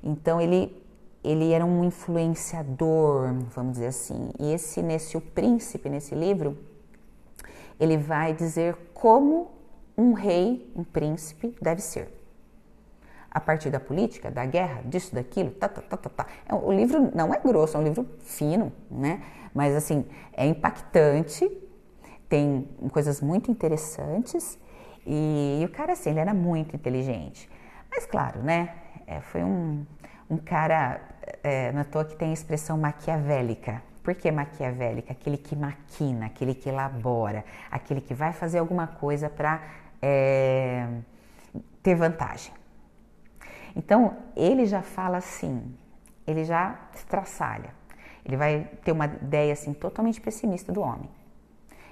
Então 0.03 0.41
ele 0.41 0.85
ele 1.23 1.51
era 1.51 1.67
um 1.67 1.85
influenciador, 1.85 3.35
vamos 3.51 3.73
dizer 3.73 3.89
assim. 3.89 4.31
E 4.39 4.53
esse 4.53 4.81
nesse 4.81 5.17
o 5.17 5.21
príncipe 5.21 5.89
nesse 5.89 6.15
livro, 6.15 6.57
ele 7.81 7.97
vai 7.97 8.33
dizer 8.33 8.77
como 8.95 9.51
um 9.99 10.13
rei, 10.13 10.73
um 10.77 10.85
príncipe 10.85 11.53
deve 11.61 11.83
ser. 11.83 12.09
A 13.37 13.41
partir 13.41 13.69
da 13.69 13.79
política, 13.79 14.31
da 14.31 14.47
guerra, 14.47 14.81
disso, 14.87 15.15
daquilo, 15.15 15.51
tá, 15.51 15.69
tá, 15.69 15.83
tá, 15.83 15.95
tá, 15.99 16.09
tá. 16.09 16.27
É, 16.49 16.55
o 16.55 16.73
livro 16.73 17.11
não 17.15 17.35
é 17.35 17.39
grosso, 17.39 17.77
é 17.77 17.81
um 17.81 17.83
livro 17.83 18.09
fino, 18.21 18.73
né? 18.91 19.21
Mas 19.53 19.77
assim, 19.77 20.07
é 20.33 20.47
impactante, 20.47 21.47
tem 22.31 22.67
coisas 22.91 23.21
muito 23.21 23.51
interessantes 23.51 24.59
e, 25.07 25.59
e, 25.61 25.65
o 25.67 25.69
cara, 25.69 25.93
assim, 25.93 26.09
ele 26.09 26.19
era 26.19 26.33
muito 26.33 26.75
inteligente. 26.75 27.47
Mas, 27.91 28.07
claro, 28.07 28.43
né? 28.43 28.75
É, 29.07 29.21
foi 29.21 29.45
um, 29.45 29.85
um 30.31 30.39
cara, 30.39 30.99
é, 31.45 31.67
é 31.67 31.85
toa 31.85 32.07
que 32.07 32.17
tem 32.17 32.31
a 32.31 32.33
expressão 32.33 32.79
maquiavélica. 32.79 33.83
Por 34.03 34.15
que 34.15 34.31
maquiavélica? 34.31 35.13
Aquele 35.13 35.37
que 35.37 35.55
maquina, 35.55 36.25
aquele 36.25 36.55
que 36.55 36.71
elabora, 36.71 37.45
aquele 37.71 38.01
que 38.01 38.15
vai 38.15 38.33
fazer 38.33 38.61
alguma 38.61 38.87
coisa 38.87 39.29
para 39.29 39.61
é, 40.01 40.89
ter 41.83 41.95
vantagem. 41.95 42.55
Então, 43.77 44.17
ele 44.35 44.65
já 44.65 44.81
fala 44.81 45.19
assim, 45.19 45.77
ele 46.27 46.45
já 46.45 46.89
estraçalha. 46.95 47.75
Ele 48.25 48.37
vai 48.37 48.65
ter 48.83 48.91
uma 48.91 49.05
ideia 49.05 49.53
assim 49.53 49.75
totalmente 49.75 50.19
pessimista 50.19 50.73
do 50.73 50.81
homem. 50.81 51.11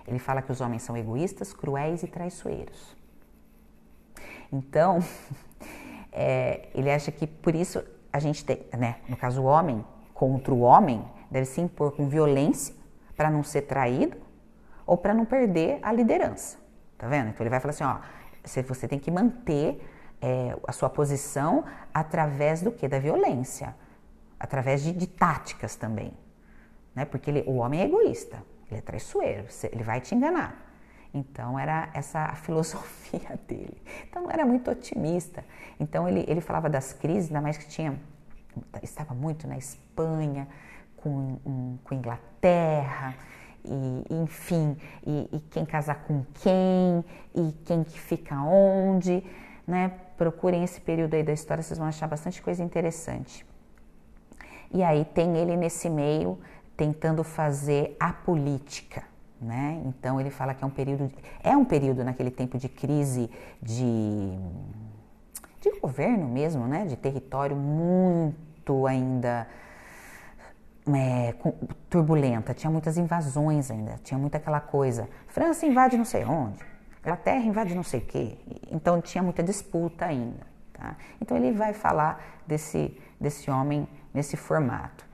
Ele 0.09 0.19
fala 0.19 0.41
que 0.41 0.51
os 0.51 0.63
homens 0.63 0.83
são 0.83 0.97
egoístas, 0.97 1.53
cruéis 1.53 2.03
e 2.03 2.07
traiçoeiros. 2.07 2.97
Então, 4.51 4.99
é, 6.11 6.69
ele 6.75 6.91
acha 6.91 7.13
que 7.13 7.27
por 7.27 7.55
isso 7.55 7.85
a 8.11 8.19
gente 8.19 8.45
tem, 8.45 8.65
né, 8.77 8.97
no 9.07 9.17
caso 9.17 9.43
o 9.43 9.45
homem 9.45 9.85
contra 10.15 10.55
o 10.55 10.61
homem, 10.61 11.05
deve 11.31 11.47
se 11.47 11.61
impor 11.61 11.93
com 11.93 12.09
violência 12.09 12.75
para 13.17 13.31
não 13.31 13.43
ser 13.43 13.63
traído 13.63 14.17
ou 14.87 14.97
para 14.97 15.13
não 15.13 15.25
perder 15.25 15.79
a 15.83 15.93
liderança. 15.93 16.57
Tá 16.97 17.09
vendo? 17.09 17.29
Então 17.29 17.43
ele 17.43 17.51
vai 17.51 17.61
falar 17.61 17.71
assim, 17.71 17.85
ó, 17.85 17.99
você 18.45 18.89
tem 18.89 18.99
que 18.99 19.11
manter 19.11 19.81
é, 20.25 20.57
a 20.67 20.73
sua 20.73 20.89
posição 20.89 21.65
através 21.93 22.63
do 22.63 22.73
que? 22.73 22.89
Da 22.89 22.99
violência, 22.99 23.75
através 24.41 24.83
de, 24.83 24.91
de 24.91 25.07
táticas 25.07 25.77
também, 25.77 26.15
né? 26.95 27.05
Porque 27.05 27.31
ele, 27.31 27.45
o 27.47 27.57
homem 27.57 27.83
é 27.83 27.85
egoísta, 27.85 28.43
ele 28.71 28.79
é 28.79 28.83
traiçoeiro, 28.83 29.47
ele 29.71 29.83
vai 29.83 30.01
te 30.01 30.15
enganar. 30.15 30.63
Então 31.13 31.59
era 31.59 31.91
essa 31.93 32.25
a 32.25 32.35
filosofia 32.47 33.39
dele. 33.47 33.77
Então 34.09 34.31
era 34.31 34.47
muito 34.47 34.71
otimista. 34.71 35.45
Então 35.79 36.09
ele, 36.09 36.25
ele 36.27 36.41
falava 36.41 36.71
das 36.71 36.95
crises, 36.95 37.29
ainda 37.29 37.43
mais 37.43 37.59
que 37.59 37.69
tinha 37.69 38.01
estava 38.83 39.13
muito 39.15 39.47
na 39.47 39.59
Espanha, 39.59 40.49
com, 40.97 41.39
um, 41.45 41.77
com 41.85 41.95
Inglaterra, 41.95 43.15
e, 43.65 44.05
enfim, 44.23 44.77
e, 45.07 45.29
e, 45.33 45.41
quem 45.51 45.65
casar 45.65 46.05
com 46.05 46.25
quem, 46.35 47.05
e 47.35 47.53
quem 47.65 47.83
que 47.83 47.99
fica 47.99 48.37
onde, 48.37 49.25
né? 49.67 49.93
Procurem 50.17 50.63
esse 50.63 50.81
período 50.81 51.15
aí 51.15 51.23
da 51.23 51.33
história, 51.33 51.63
vocês 51.63 51.79
vão 51.79 51.89
achar 51.89 52.07
bastante 52.07 52.41
coisa 52.43 52.63
interessante. 52.63 53.45
E 54.73 54.83
aí 54.83 55.05
tem 55.05 55.37
ele 55.37 55.57
nesse 55.57 55.89
meio 55.89 56.39
tentando 56.77 57.23
fazer 57.23 57.97
a 57.99 58.13
política, 58.13 59.05
né? 59.41 59.81
Então 59.87 60.21
ele 60.21 60.31
fala 60.31 60.55
que 60.55 60.65
é 60.65 60.67
um 60.67 60.71
período, 60.71 61.11
é 61.43 61.57
um 61.57 61.65
período 61.65 62.05
naquele 62.05 62.31
tempo 62.31 62.59
de 62.59 62.69
crise 62.69 63.31
de, 63.63 64.37
de 65.61 65.81
governo 65.81 66.29
mesmo, 66.29 66.67
né? 66.67 66.85
De 66.85 66.97
território 66.97 67.57
muito 67.57 68.87
ainda 68.87 69.47
é, 70.93 71.35
turbulenta, 71.89 72.53
tinha 72.53 72.71
muitas 72.71 72.99
invasões 72.99 73.71
ainda, 73.71 73.99
tinha 74.03 74.19
muita 74.19 74.39
aquela 74.39 74.61
coisa. 74.61 75.09
França 75.29 75.65
invade 75.65 75.97
não 75.97 76.05
sei 76.05 76.25
onde, 76.25 76.63
Inglaterra 77.05 77.45
invade 77.45 77.75
não 77.75 77.83
sei 77.83 78.01
o 78.01 78.05
quê. 78.05 78.39
Então 78.71 79.01
tinha 79.01 79.23
muita 79.23 79.43
disputa 79.43 80.07
ainda. 80.07 80.47
Tá? 80.73 80.97
Então 81.21 81.37
ele 81.37 81.53
vai 81.53 81.75
falar 81.75 82.43
desse, 82.47 82.99
desse 83.21 83.51
homem 83.51 83.87
nesse 84.13 84.37
formato. 84.37 85.05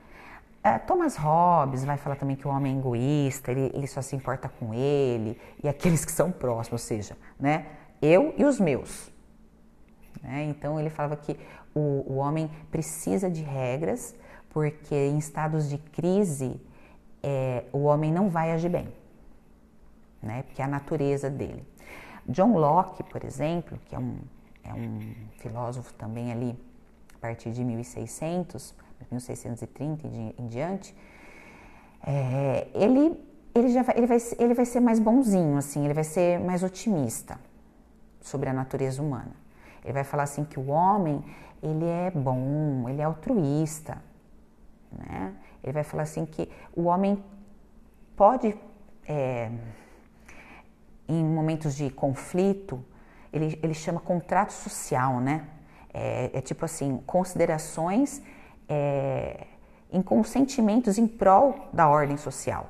É, 0.63 0.77
Thomas 0.77 1.15
Hobbes 1.15 1.83
vai 1.83 1.97
falar 1.97 2.15
também 2.15 2.35
que 2.35 2.47
o 2.47 2.51
homem 2.51 2.75
é 2.75 2.77
egoísta, 2.77 3.51
ele, 3.51 3.71
ele 3.73 3.87
só 3.87 4.01
se 4.01 4.15
importa 4.15 4.47
com 4.47 4.73
ele 4.73 5.39
e 5.63 5.67
aqueles 5.67 6.05
que 6.05 6.11
são 6.11 6.31
próximos, 6.31 6.83
ou 6.83 6.87
seja, 6.87 7.17
né, 7.39 7.65
eu 7.99 8.33
e 8.37 8.45
os 8.45 8.59
meus. 8.59 9.11
Né? 10.21 10.43
Então 10.43 10.79
ele 10.79 10.91
falava 10.91 11.15
que 11.15 11.35
o, 11.73 12.05
o 12.07 12.15
homem 12.17 12.49
precisa 12.69 13.29
de 13.29 13.41
regras 13.41 14.15
porque 14.51 14.95
em 14.95 15.17
estados 15.17 15.67
de 15.67 15.79
crise 15.79 16.61
é, 17.23 17.63
o 17.71 17.83
homem 17.83 18.11
não 18.11 18.29
vai 18.29 18.51
agir 18.51 18.69
bem, 18.69 18.87
né? 20.21 20.43
Porque 20.43 20.61
é 20.61 20.65
a 20.65 20.67
natureza 20.67 21.29
dele. 21.29 21.65
John 22.27 22.57
Locke, 22.57 23.03
por 23.03 23.23
exemplo, 23.23 23.79
que 23.85 23.95
é 23.95 23.99
um, 23.99 24.17
é 24.63 24.73
um 24.73 25.13
filósofo 25.37 25.93
também 25.93 26.31
ali 26.31 26.57
a 27.15 27.17
partir 27.19 27.51
de 27.51 27.63
1600, 27.63 28.73
1630 29.09 30.07
em, 30.07 30.47
diante, 30.47 30.95
é, 32.05 32.67
ele 32.73 33.19
ele 33.53 33.67
já 33.67 33.83
vai, 33.83 33.97
ele 33.97 34.07
vai, 34.07 34.17
ele 34.39 34.53
vai 34.53 34.65
ser 34.65 34.79
mais 34.79 34.97
bonzinho, 34.97 35.57
assim, 35.57 35.83
ele 35.83 35.93
vai 35.93 36.05
ser 36.05 36.39
mais 36.39 36.63
otimista 36.63 37.37
sobre 38.21 38.49
a 38.49 38.53
natureza 38.53 39.01
humana. 39.01 39.31
Ele 39.83 39.91
vai 39.93 40.05
falar 40.05 40.23
assim 40.23 40.45
que 40.45 40.57
o 40.57 40.67
homem 40.69 41.21
ele 41.61 41.85
é 41.85 42.09
bom, 42.11 42.87
ele 42.87 43.01
é 43.01 43.03
altruísta, 43.03 44.01
né? 44.91 45.33
Ele 45.63 45.73
vai 45.73 45.83
falar 45.83 46.03
assim 46.03 46.25
que 46.25 46.49
o 46.75 46.83
homem 46.83 47.23
pode, 48.15 48.57
é, 49.07 49.51
em 51.13 51.25
momentos 51.25 51.75
de 51.75 51.89
conflito, 51.89 52.83
ele, 53.31 53.59
ele 53.61 53.73
chama 53.73 53.99
contrato 53.99 54.51
social, 54.51 55.19
né? 55.19 55.45
É, 55.93 56.31
é 56.33 56.41
tipo 56.41 56.63
assim, 56.63 57.01
considerações 57.05 58.21
é, 58.67 59.47
em 59.91 60.01
consentimentos 60.01 60.97
em 60.97 61.07
prol 61.07 61.69
da 61.73 61.87
ordem 61.89 62.17
social. 62.17 62.69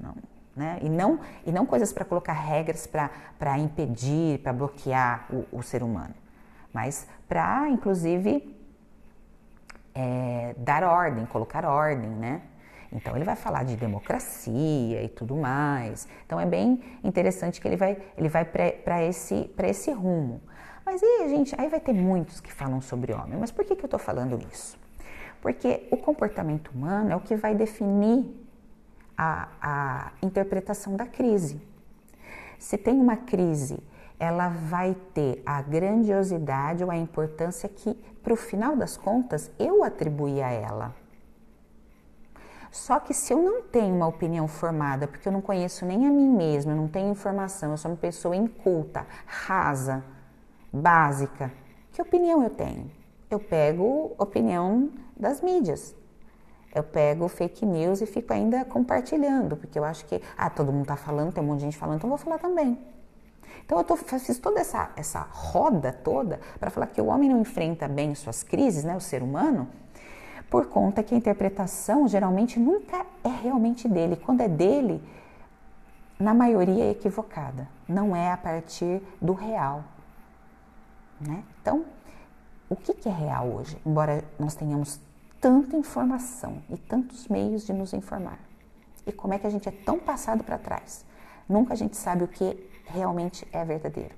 Não, 0.00 0.14
né? 0.54 0.78
e, 0.82 0.88
não, 0.88 1.20
e 1.44 1.52
não 1.52 1.66
coisas 1.66 1.92
para 1.92 2.04
colocar 2.04 2.32
regras 2.32 2.86
para 2.86 3.58
impedir, 3.58 4.38
para 4.40 4.52
bloquear 4.52 5.26
o, 5.30 5.58
o 5.58 5.62
ser 5.62 5.82
humano, 5.82 6.14
mas 6.72 7.06
para, 7.28 7.68
inclusive, 7.68 8.54
é, 9.94 10.54
dar 10.58 10.84
ordem, 10.84 11.24
colocar 11.26 11.64
ordem, 11.64 12.10
né? 12.10 12.42
Então 12.96 13.14
ele 13.14 13.24
vai 13.24 13.36
falar 13.36 13.64
de 13.64 13.76
democracia 13.76 15.02
e 15.02 15.08
tudo 15.08 15.36
mais. 15.36 16.08
Então 16.24 16.40
é 16.40 16.46
bem 16.46 16.82
interessante 17.04 17.60
que 17.60 17.68
ele 17.68 17.76
vai, 17.76 17.96
ele 18.16 18.28
vai 18.28 18.44
para 18.44 19.02
esse, 19.04 19.50
esse 19.64 19.92
rumo. 19.92 20.40
Mas 20.84 21.02
aí, 21.02 21.28
gente, 21.28 21.54
aí 21.58 21.68
vai 21.68 21.80
ter 21.80 21.92
muitos 21.92 22.40
que 22.40 22.52
falam 22.52 22.80
sobre 22.80 23.12
homem. 23.12 23.38
Mas 23.38 23.50
por 23.50 23.64
que, 23.64 23.76
que 23.76 23.82
eu 23.82 23.86
estou 23.86 24.00
falando 24.00 24.38
isso? 24.52 24.78
Porque 25.40 25.86
o 25.90 25.96
comportamento 25.96 26.68
humano 26.68 27.12
é 27.12 27.16
o 27.16 27.20
que 27.20 27.36
vai 27.36 27.54
definir 27.54 28.34
a, 29.16 29.48
a 29.60 30.12
interpretação 30.22 30.96
da 30.96 31.06
crise. 31.06 31.60
Se 32.58 32.78
tem 32.78 32.98
uma 32.98 33.16
crise 33.16 33.78
ela 34.18 34.48
vai 34.48 34.96
ter 35.12 35.42
a 35.44 35.60
grandiosidade 35.60 36.82
ou 36.82 36.90
a 36.90 36.96
importância 36.96 37.68
que, 37.68 37.94
para 38.22 38.32
o 38.32 38.36
final 38.36 38.76
das 38.76 38.96
contas, 38.96 39.50
eu 39.58 39.84
atribuí 39.84 40.40
a 40.42 40.50
ela. 40.50 40.94
Só 42.70 42.98
que 43.00 43.14
se 43.14 43.32
eu 43.32 43.42
não 43.42 43.62
tenho 43.62 43.94
uma 43.94 44.06
opinião 44.06 44.46
formada, 44.46 45.06
porque 45.06 45.28
eu 45.28 45.32
não 45.32 45.40
conheço 45.40 45.84
nem 45.84 46.06
a 46.06 46.10
mim 46.10 46.28
mesma, 46.28 46.72
eu 46.72 46.76
não 46.76 46.88
tenho 46.88 47.10
informação, 47.10 47.70
eu 47.70 47.76
sou 47.76 47.90
uma 47.90 47.96
pessoa 47.96 48.34
inculta, 48.34 49.06
rasa, 49.26 50.04
básica, 50.72 51.52
que 51.92 52.02
opinião 52.02 52.42
eu 52.42 52.50
tenho? 52.50 52.90
Eu 53.30 53.40
pego 53.40 54.14
opinião 54.18 54.90
das 55.16 55.40
mídias. 55.40 55.94
Eu 56.74 56.82
pego 56.82 57.26
fake 57.26 57.64
news 57.64 58.02
e 58.02 58.06
fico 58.06 58.34
ainda 58.34 58.62
compartilhando, 58.66 59.56
porque 59.56 59.78
eu 59.78 59.84
acho 59.84 60.04
que, 60.04 60.20
ah, 60.36 60.50
todo 60.50 60.70
mundo 60.70 60.82
está 60.82 60.96
falando, 60.96 61.32
tem 61.32 61.42
um 61.42 61.46
monte 61.46 61.60
de 61.60 61.64
gente 61.64 61.76
falando, 61.78 61.96
então 61.96 62.10
eu 62.10 62.16
vou 62.16 62.22
falar 62.22 62.38
também. 62.38 62.78
Então 63.64 63.78
eu 63.78 63.84
tô, 63.84 63.96
fiz 63.96 64.38
toda 64.38 64.60
essa, 64.60 64.90
essa 64.94 65.26
roda 65.30 65.92
toda 65.92 66.38
para 66.60 66.70
falar 66.70 66.86
que 66.88 67.00
o 67.00 67.06
homem 67.06 67.30
não 67.30 67.40
enfrenta 67.40 67.88
bem 67.88 68.14
suas 68.14 68.42
crises, 68.42 68.84
né, 68.84 68.94
o 68.94 69.00
ser 69.00 69.22
humano, 69.22 69.68
por 70.50 70.66
conta 70.66 71.02
que 71.02 71.14
a 71.14 71.18
interpretação 71.18 72.06
geralmente 72.06 72.58
nunca 72.58 73.04
é 73.24 73.28
realmente 73.28 73.88
dele. 73.88 74.16
Quando 74.16 74.40
é 74.40 74.48
dele, 74.48 75.02
na 76.18 76.32
maioria 76.32 76.84
é 76.84 76.90
equivocada, 76.90 77.68
não 77.88 78.14
é 78.14 78.32
a 78.32 78.36
partir 78.36 79.02
do 79.20 79.32
real. 79.32 79.84
Né? 81.20 81.42
Então, 81.60 81.84
o 82.68 82.76
que, 82.76 82.94
que 82.94 83.08
é 83.08 83.12
real 83.12 83.48
hoje? 83.48 83.76
Embora 83.84 84.24
nós 84.38 84.54
tenhamos 84.54 85.00
tanta 85.40 85.76
informação 85.76 86.62
e 86.70 86.76
tantos 86.76 87.28
meios 87.28 87.66
de 87.66 87.72
nos 87.72 87.92
informar. 87.92 88.38
E 89.06 89.12
como 89.12 89.34
é 89.34 89.38
que 89.38 89.46
a 89.46 89.50
gente 89.50 89.68
é 89.68 89.72
tão 89.72 89.98
passado 89.98 90.42
para 90.42 90.58
trás? 90.58 91.04
Nunca 91.48 91.74
a 91.74 91.76
gente 91.76 91.96
sabe 91.96 92.24
o 92.24 92.28
que 92.28 92.68
realmente 92.86 93.46
é 93.52 93.64
verdadeiro. 93.64 94.14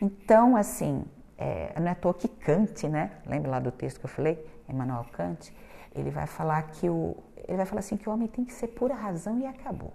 Então, 0.00 0.56
assim, 0.56 1.04
é, 1.38 1.72
não 1.78 1.86
é 1.86 1.90
à 1.90 1.94
toa 1.94 2.12
que 2.12 2.26
Kant, 2.26 2.88
né? 2.88 3.12
Lembra 3.24 3.52
lá 3.52 3.60
do 3.60 3.70
texto 3.70 4.00
que 4.00 4.06
eu 4.06 4.10
falei? 4.10 4.44
Emmanuel 4.68 5.06
Kant, 5.12 5.54
ele 5.94 6.10
vai 6.10 6.26
falar 6.26 6.62
que 6.64 6.90
o, 6.90 7.16
ele 7.46 7.56
vai 7.56 7.64
falar 7.64 7.78
assim 7.78 7.96
que 7.96 8.08
o 8.08 8.12
homem 8.12 8.26
tem 8.26 8.44
que 8.44 8.52
ser 8.52 8.66
pura 8.68 8.94
razão 8.94 9.38
e 9.38 9.46
acabou. 9.46 9.92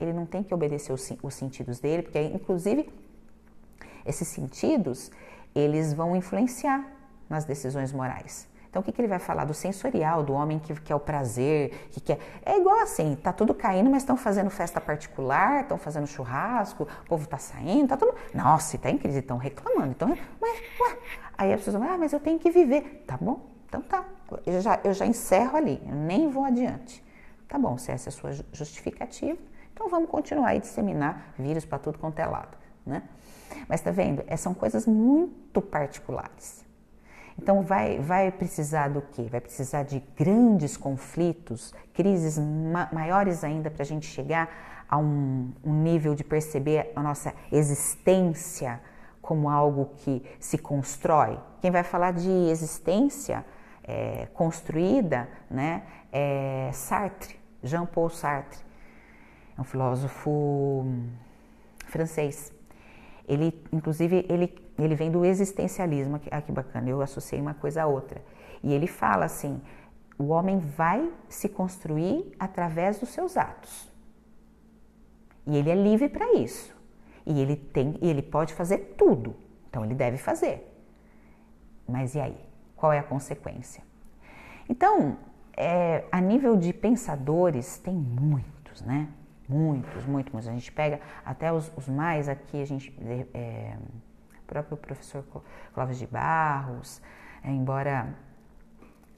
Ele 0.00 0.12
não 0.12 0.24
tem 0.24 0.42
que 0.42 0.54
obedecer 0.54 0.92
os, 0.92 1.12
os 1.22 1.34
sentidos 1.34 1.80
dele, 1.80 2.02
porque 2.02 2.20
inclusive 2.20 2.88
esses 4.06 4.28
sentidos 4.28 5.10
eles 5.54 5.92
vão 5.92 6.14
influenciar 6.14 6.88
nas 7.28 7.44
decisões 7.44 7.92
morais. 7.92 8.48
Então, 8.74 8.82
o 8.82 8.84
que, 8.84 8.90
que 8.90 9.00
ele 9.00 9.06
vai 9.06 9.20
falar? 9.20 9.44
Do 9.44 9.54
sensorial, 9.54 10.24
do 10.24 10.32
homem 10.32 10.58
que 10.58 10.74
quer 10.80 10.96
o 10.96 10.98
prazer, 10.98 11.88
que 11.92 12.00
quer. 12.00 12.18
É 12.44 12.58
igual 12.58 12.80
assim, 12.80 13.14
tá 13.14 13.32
tudo 13.32 13.54
caindo, 13.54 13.88
mas 13.88 14.02
estão 14.02 14.16
fazendo 14.16 14.50
festa 14.50 14.80
particular, 14.80 15.62
estão 15.62 15.78
fazendo 15.78 16.08
churrasco, 16.08 16.82
o 16.82 17.08
povo 17.08 17.28
tá 17.28 17.38
saindo, 17.38 17.90
tá 17.90 17.96
tudo. 17.96 18.16
Nossa, 18.34 18.76
tá 18.76 18.90
em 18.90 18.98
crise, 18.98 19.20
estão 19.20 19.36
reclamando. 19.36 19.92
Então, 19.92 20.08
mas, 20.40 20.58
ué. 20.80 20.98
Aí 21.38 21.52
as 21.52 21.60
pessoas 21.60 21.76
vão, 21.76 21.88
ah, 21.88 21.96
mas 21.96 22.12
eu 22.12 22.18
tenho 22.18 22.36
que 22.36 22.50
viver. 22.50 23.04
Tá 23.06 23.16
bom, 23.16 23.46
então 23.68 23.80
tá. 23.80 24.04
Eu 24.44 24.60
já, 24.60 24.80
eu 24.82 24.92
já 24.92 25.06
encerro 25.06 25.56
ali, 25.56 25.80
eu 25.86 25.94
nem 25.94 26.28
vou 26.28 26.44
adiante. 26.44 27.00
Tá 27.46 27.56
bom, 27.56 27.78
se 27.78 27.92
essa 27.92 28.08
é 28.08 28.10
a 28.10 28.12
sua 28.12 28.32
justificativa, 28.52 29.38
então 29.72 29.88
vamos 29.88 30.10
continuar 30.10 30.56
e 30.56 30.58
disseminar 30.58 31.32
vírus 31.38 31.64
para 31.64 31.78
tudo 31.78 31.96
quanto 31.96 32.18
é 32.18 32.26
lado, 32.26 32.58
né? 32.84 33.04
Mas 33.68 33.80
tá 33.80 33.92
vendo? 33.92 34.24
É, 34.26 34.36
são 34.36 34.52
coisas 34.52 34.84
muito 34.84 35.62
particulares. 35.62 36.64
Então 37.38 37.62
vai, 37.62 37.98
vai 37.98 38.30
precisar 38.30 38.88
do 38.88 39.02
quê? 39.02 39.22
Vai 39.30 39.40
precisar 39.40 39.82
de 39.82 40.02
grandes 40.16 40.76
conflitos, 40.76 41.74
crises 41.92 42.38
ma 42.38 42.88
maiores 42.92 43.42
ainda 43.42 43.70
para 43.70 43.82
a 43.82 43.86
gente 43.86 44.06
chegar 44.06 44.48
a 44.88 44.98
um, 44.98 45.52
um 45.64 45.82
nível 45.82 46.14
de 46.14 46.22
perceber 46.22 46.92
a 46.94 47.02
nossa 47.02 47.34
existência 47.50 48.80
como 49.20 49.48
algo 49.48 49.90
que 49.96 50.22
se 50.38 50.58
constrói. 50.58 51.38
Quem 51.60 51.70
vai 51.70 51.82
falar 51.82 52.12
de 52.12 52.30
existência 52.30 53.44
é, 53.82 54.28
construída 54.34 55.28
né, 55.50 55.82
é 56.12 56.70
Sartre, 56.72 57.38
Jean-Paul 57.62 58.10
Sartre, 58.10 58.58
é 59.56 59.60
um 59.60 59.64
filósofo 59.64 60.84
francês. 61.86 62.52
Ele, 63.26 63.58
inclusive, 63.72 64.26
ele, 64.28 64.48
ele 64.82 64.94
vem 64.94 65.10
do 65.10 65.24
existencialismo. 65.24 66.20
Ah, 66.30 66.42
que 66.42 66.50
bacana, 66.50 66.88
eu 66.88 67.00
associei 67.00 67.40
uma 67.40 67.54
coisa 67.54 67.82
a 67.82 67.86
outra. 67.86 68.20
E 68.62 68.72
ele 68.72 68.86
fala 68.86 69.24
assim: 69.26 69.60
o 70.18 70.28
homem 70.28 70.58
vai 70.58 71.12
se 71.28 71.48
construir 71.48 72.34
através 72.38 72.98
dos 72.98 73.10
seus 73.10 73.36
atos. 73.36 73.92
E 75.46 75.56
ele 75.56 75.70
é 75.70 75.74
livre 75.74 76.08
para 76.08 76.34
isso. 76.34 76.74
E 77.26 77.40
ele 77.40 77.56
tem, 77.56 77.98
e 78.00 78.08
ele 78.08 78.22
pode 78.22 78.54
fazer 78.54 78.94
tudo. 78.98 79.34
Então 79.68 79.84
ele 79.84 79.94
deve 79.94 80.16
fazer. 80.16 80.70
Mas 81.86 82.14
e 82.14 82.20
aí? 82.20 82.38
Qual 82.76 82.92
é 82.92 82.98
a 82.98 83.02
consequência? 83.02 83.82
Então, 84.68 85.18
é, 85.56 86.04
a 86.10 86.20
nível 86.20 86.56
de 86.56 86.72
pensadores, 86.72 87.78
tem 87.78 87.94
muitos, 87.94 88.82
né? 88.82 89.08
Muitos, 89.48 90.06
muitos, 90.06 90.32
muitos. 90.32 90.48
A 90.48 90.52
gente 90.52 90.72
pega 90.72 91.00
até 91.24 91.52
os, 91.52 91.70
os 91.76 91.88
mais 91.88 92.28
aqui, 92.28 92.60
a 92.60 92.64
gente. 92.64 92.94
É, 93.34 93.76
próprio 94.62 94.76
professor 94.76 95.24
Clóvis 95.72 95.98
de 95.98 96.06
Barros, 96.06 97.02
é, 97.42 97.50
embora 97.50 98.14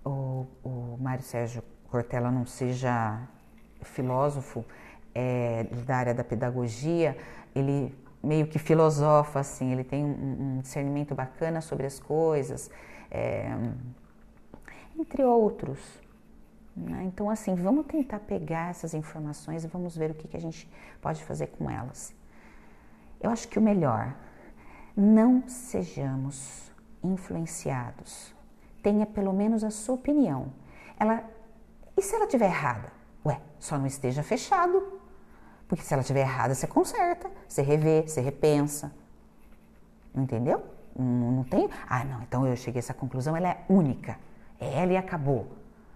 o, 0.04 0.46
o 0.64 0.96
Mário 1.00 1.22
Sérgio 1.22 1.62
Cortella 1.90 2.30
não 2.30 2.46
seja 2.46 3.20
filósofo 3.82 4.64
é, 5.14 5.64
da 5.86 5.96
área 5.96 6.14
da 6.14 6.24
pedagogia, 6.24 7.16
ele 7.54 7.94
meio 8.22 8.46
que 8.46 8.58
filosofa, 8.58 9.40
assim, 9.40 9.72
ele 9.72 9.84
tem 9.84 10.04
um, 10.04 10.56
um 10.56 10.60
discernimento 10.60 11.14
bacana 11.14 11.60
sobre 11.60 11.86
as 11.86 12.00
coisas, 12.00 12.70
é, 13.10 13.50
entre 14.98 15.22
outros. 15.22 15.78
Né? 16.74 17.04
Então, 17.04 17.30
assim, 17.30 17.54
vamos 17.54 17.86
tentar 17.86 18.20
pegar 18.20 18.70
essas 18.70 18.94
informações 18.94 19.64
e 19.64 19.68
vamos 19.68 19.96
ver 19.96 20.10
o 20.10 20.14
que, 20.14 20.28
que 20.28 20.36
a 20.36 20.40
gente 20.40 20.68
pode 21.00 21.22
fazer 21.24 21.48
com 21.48 21.70
elas. 21.70 22.14
Eu 23.20 23.30
acho 23.30 23.48
que 23.48 23.58
o 23.58 23.62
melhor, 23.62 24.14
não 24.96 25.46
sejamos 25.46 26.72
influenciados. 27.02 28.34
Tenha 28.82 29.04
pelo 29.04 29.32
menos 29.32 29.62
a 29.62 29.70
sua 29.70 29.96
opinião. 29.96 30.52
Ela, 30.98 31.24
e 31.96 32.02
se 32.02 32.14
ela 32.14 32.24
estiver 32.24 32.46
errada? 32.46 32.90
Ué, 33.24 33.40
só 33.58 33.76
não 33.76 33.86
esteja 33.86 34.22
fechado. 34.22 35.00
Porque 35.68 35.82
se 35.84 35.92
ela 35.92 36.00
estiver 36.00 36.20
errada, 36.20 36.54
você 36.54 36.66
conserta, 36.66 37.30
você 37.46 37.60
revê, 37.60 38.02
você 38.02 38.20
repensa. 38.20 38.92
Entendeu? 40.14 40.64
Não, 40.96 41.32
não 41.32 41.44
tem. 41.44 41.68
Ah, 41.88 42.04
não, 42.04 42.22
então 42.22 42.46
eu 42.46 42.56
cheguei 42.56 42.78
a 42.78 42.80
essa 42.80 42.94
conclusão, 42.94 43.36
ela 43.36 43.48
é 43.48 43.64
única. 43.68 44.18
É 44.58 44.80
ela 44.80 44.92
e 44.92 44.96
acabou. 44.96 45.48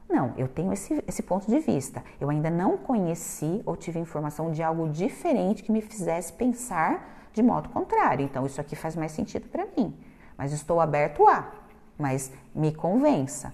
Não, 0.09 0.35
eu 0.37 0.49
tenho 0.49 0.73
esse, 0.73 1.03
esse 1.07 1.23
ponto 1.23 1.47
de 1.47 1.61
vista. 1.61 2.03
Eu 2.21 2.29
ainda 2.29 2.51
não 2.51 2.77
conheci 2.77 3.63
ou 3.65 3.77
tive 3.77 4.01
informação 4.01 4.51
de 4.51 4.63
algo 4.63 4.89
diferente 4.89 5.63
que 5.63 5.71
me 5.71 5.81
fizesse 5.81 6.33
pensar 6.33 7.20
de 7.33 7.43
modo 7.43 7.69
contrário. 7.69 8.25
Então, 8.25 8.47
isso 8.47 8.61
aqui 8.61 8.77
faz 8.77 8.97
mais 8.97 9.13
sentido 9.13 9.49
para 9.49 9.67
mim. 9.77 9.97
Mas 10.37 10.53
estou 10.53 10.81
aberto 10.81 11.27
a. 11.27 11.53
Mas 11.99 12.33
me 12.55 12.73
convença 12.73 13.53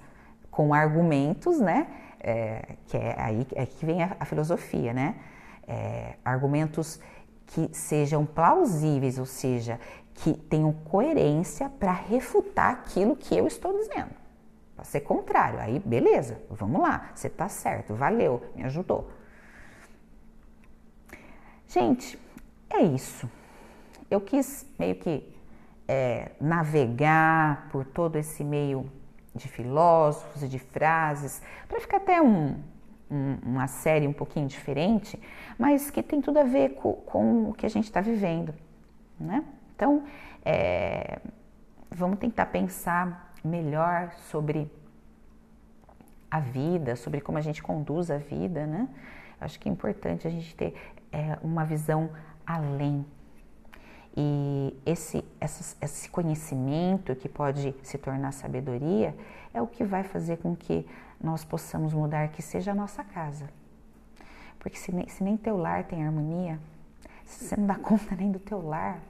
com 0.51 0.73
argumentos, 0.73 1.61
né? 1.61 1.87
É, 2.21 2.77
que 2.87 2.97
é 2.97 3.15
aí 3.19 3.47
é 3.55 3.67
que 3.67 3.85
vem 3.85 4.03
a, 4.03 4.17
a 4.19 4.25
filosofia, 4.25 4.93
né? 4.93 5.17
É, 5.67 6.15
argumentos 6.25 7.01
que 7.47 7.69
sejam 7.73 8.25
plausíveis, 8.25 9.19
ou 9.19 9.27
seja, 9.27 9.79
que 10.15 10.33
tenham 10.33 10.73
coerência 10.73 11.69
para 11.69 11.93
refutar 11.93 12.71
aquilo 12.71 13.17
que 13.17 13.37
eu 13.37 13.47
estou 13.47 13.73
dizendo. 13.79 14.11
Para 14.75 14.85
ser 14.85 15.01
contrário, 15.01 15.59
aí 15.59 15.79
beleza, 15.79 16.41
vamos 16.51 16.81
lá, 16.81 17.11
você 17.15 17.29
está 17.29 17.49
certo, 17.49 17.95
valeu, 17.95 18.43
me 18.55 18.65
ajudou. 18.65 19.11
Gente, 21.69 22.19
é 22.69 22.83
isso. 22.83 23.29
Eu 24.11 24.21
quis 24.21 24.67
meio 24.79 24.95
que 24.97 25.35
é, 25.89 26.33
navegar 26.41 27.69
por 27.71 27.85
todo 27.85 28.17
esse 28.17 28.43
meio 28.45 28.91
de 29.35 29.49
filósofos 29.49 30.43
e 30.43 30.49
de 30.49 30.59
frases, 30.59 31.43
para 31.69 31.79
ficar 31.81 31.99
até 31.99 32.21
um, 32.23 32.57
um, 33.11 33.39
uma 33.43 33.67
série 33.67 34.07
um 34.07 34.13
pouquinho 34.13 34.47
diferente, 34.47 35.21
mas 35.59 35.91
que 35.91 36.03
tem 36.03 36.21
tudo 36.21 36.39
a 36.39 36.45
ver 36.45 36.71
com, 36.75 36.93
com 36.95 37.51
o 37.51 37.55
que 37.55 37.67
a 37.67 37.69
gente 37.69 37.85
está 37.85 38.01
vivendo, 38.01 38.55
né? 39.21 39.45
Então, 39.75 40.05
é, 40.45 41.21
vamos 41.91 42.19
tentar 42.19 42.47
pensar 42.47 43.33
melhor 43.45 44.13
sobre 44.31 44.71
a 46.31 46.41
vida, 46.41 46.97
sobre 46.97 47.21
como 47.21 47.39
a 47.39 47.41
gente 47.41 47.63
conduz 47.63 48.11
a 48.11 48.19
vida, 48.19 48.67
né? 48.67 48.89
Acho 49.41 49.61
que 49.61 49.69
é 49.69 49.73
importante 49.73 50.27
a 50.27 50.31
gente 50.31 50.55
ter 50.57 50.75
é, 51.13 51.39
uma 51.43 51.65
visão 51.65 52.11
além. 52.47 53.05
E 54.17 54.75
esse, 54.87 55.23
esse 55.39 56.09
conhecimento 56.09 57.15
que 57.15 57.29
pode 57.29 57.75
se 57.83 57.99
tornar 57.99 58.33
sabedoria 58.33 59.15
é 59.53 59.61
o 59.61 59.67
que 59.67 59.85
vai 59.85 60.03
fazer 60.03 60.39
com 60.39 60.57
que 60.57 60.87
nós 61.21 61.45
possamos 61.45 61.93
mudar, 61.93 62.29
que 62.29 62.41
seja 62.41 62.73
a 62.73 62.75
nossa 62.75 63.05
casa. 63.05 63.49
Porque 64.59 64.79
se 64.79 64.91
nem, 64.91 65.07
se 65.09 65.23
nem 65.23 65.37
teu 65.37 65.57
lar 65.57 65.85
tem 65.85 66.05
harmonia, 66.05 66.59
se 67.25 67.45
você 67.45 67.57
não 67.57 67.67
dá 67.67 67.75
conta 67.77 68.17
nem 68.17 68.33
do 68.33 68.39
teu 68.39 68.67
lar, 68.67 69.01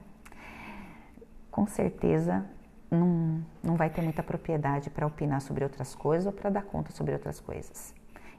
com 1.49 1.65
certeza 1.65 2.45
não, 2.91 3.43
não 3.63 3.75
vai 3.75 3.89
ter 3.89 4.01
muita 4.01 4.21
propriedade 4.21 4.89
para 4.89 5.07
opinar 5.07 5.41
sobre 5.41 5.63
outras 5.63 5.95
coisas 5.95 6.25
ou 6.25 6.33
para 6.33 6.49
dar 6.49 6.63
conta 6.63 6.91
sobre 6.91 7.13
outras 7.13 7.39
coisas. 7.39 7.93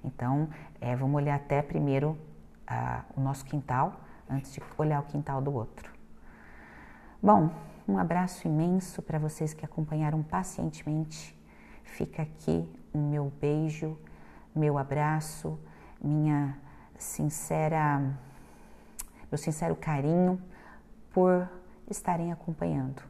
Então, 0.05 0.49
é, 0.81 0.95
vamos 0.95 1.17
olhar 1.17 1.37
até 1.37 1.61
primeiro 1.63 2.11
uh, 2.11 3.03
o 3.17 3.21
nosso 3.21 3.45
quintal 3.45 4.01
antes 4.29 4.53
de 4.53 4.63
olhar 4.77 5.01
o 5.01 5.05
quintal 5.05 5.41
do 5.41 5.53
outro. 5.53 5.98
Bom, 7.21 7.51
um 7.89 7.99
abraço 7.99 8.47
imenso 8.47 9.03
para 9.03 9.19
vocês 9.19 9.53
que 9.53 9.65
acompanharam 9.65 10.23
pacientemente. 10.23 11.37
Fica 11.83 12.23
aqui 12.23 12.69
o 12.95 12.99
meu 12.99 13.33
beijo, 13.41 13.99
meu 14.55 14.79
abraço, 14.79 15.59
minha 16.01 16.57
sincera, 16.97 17.99
meu 19.31 19.39
sincero 19.39 19.75
carinho 19.75 20.41
por 21.13 21.49
estarem 21.91 22.31
acompanhando. 22.31 23.03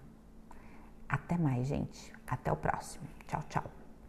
Até 1.07 1.37
mais, 1.37 1.67
gente. 1.67 2.11
Até 2.27 2.51
o 2.51 2.57
próximo. 2.57 3.07
Tchau, 3.27 3.43
tchau. 3.49 3.78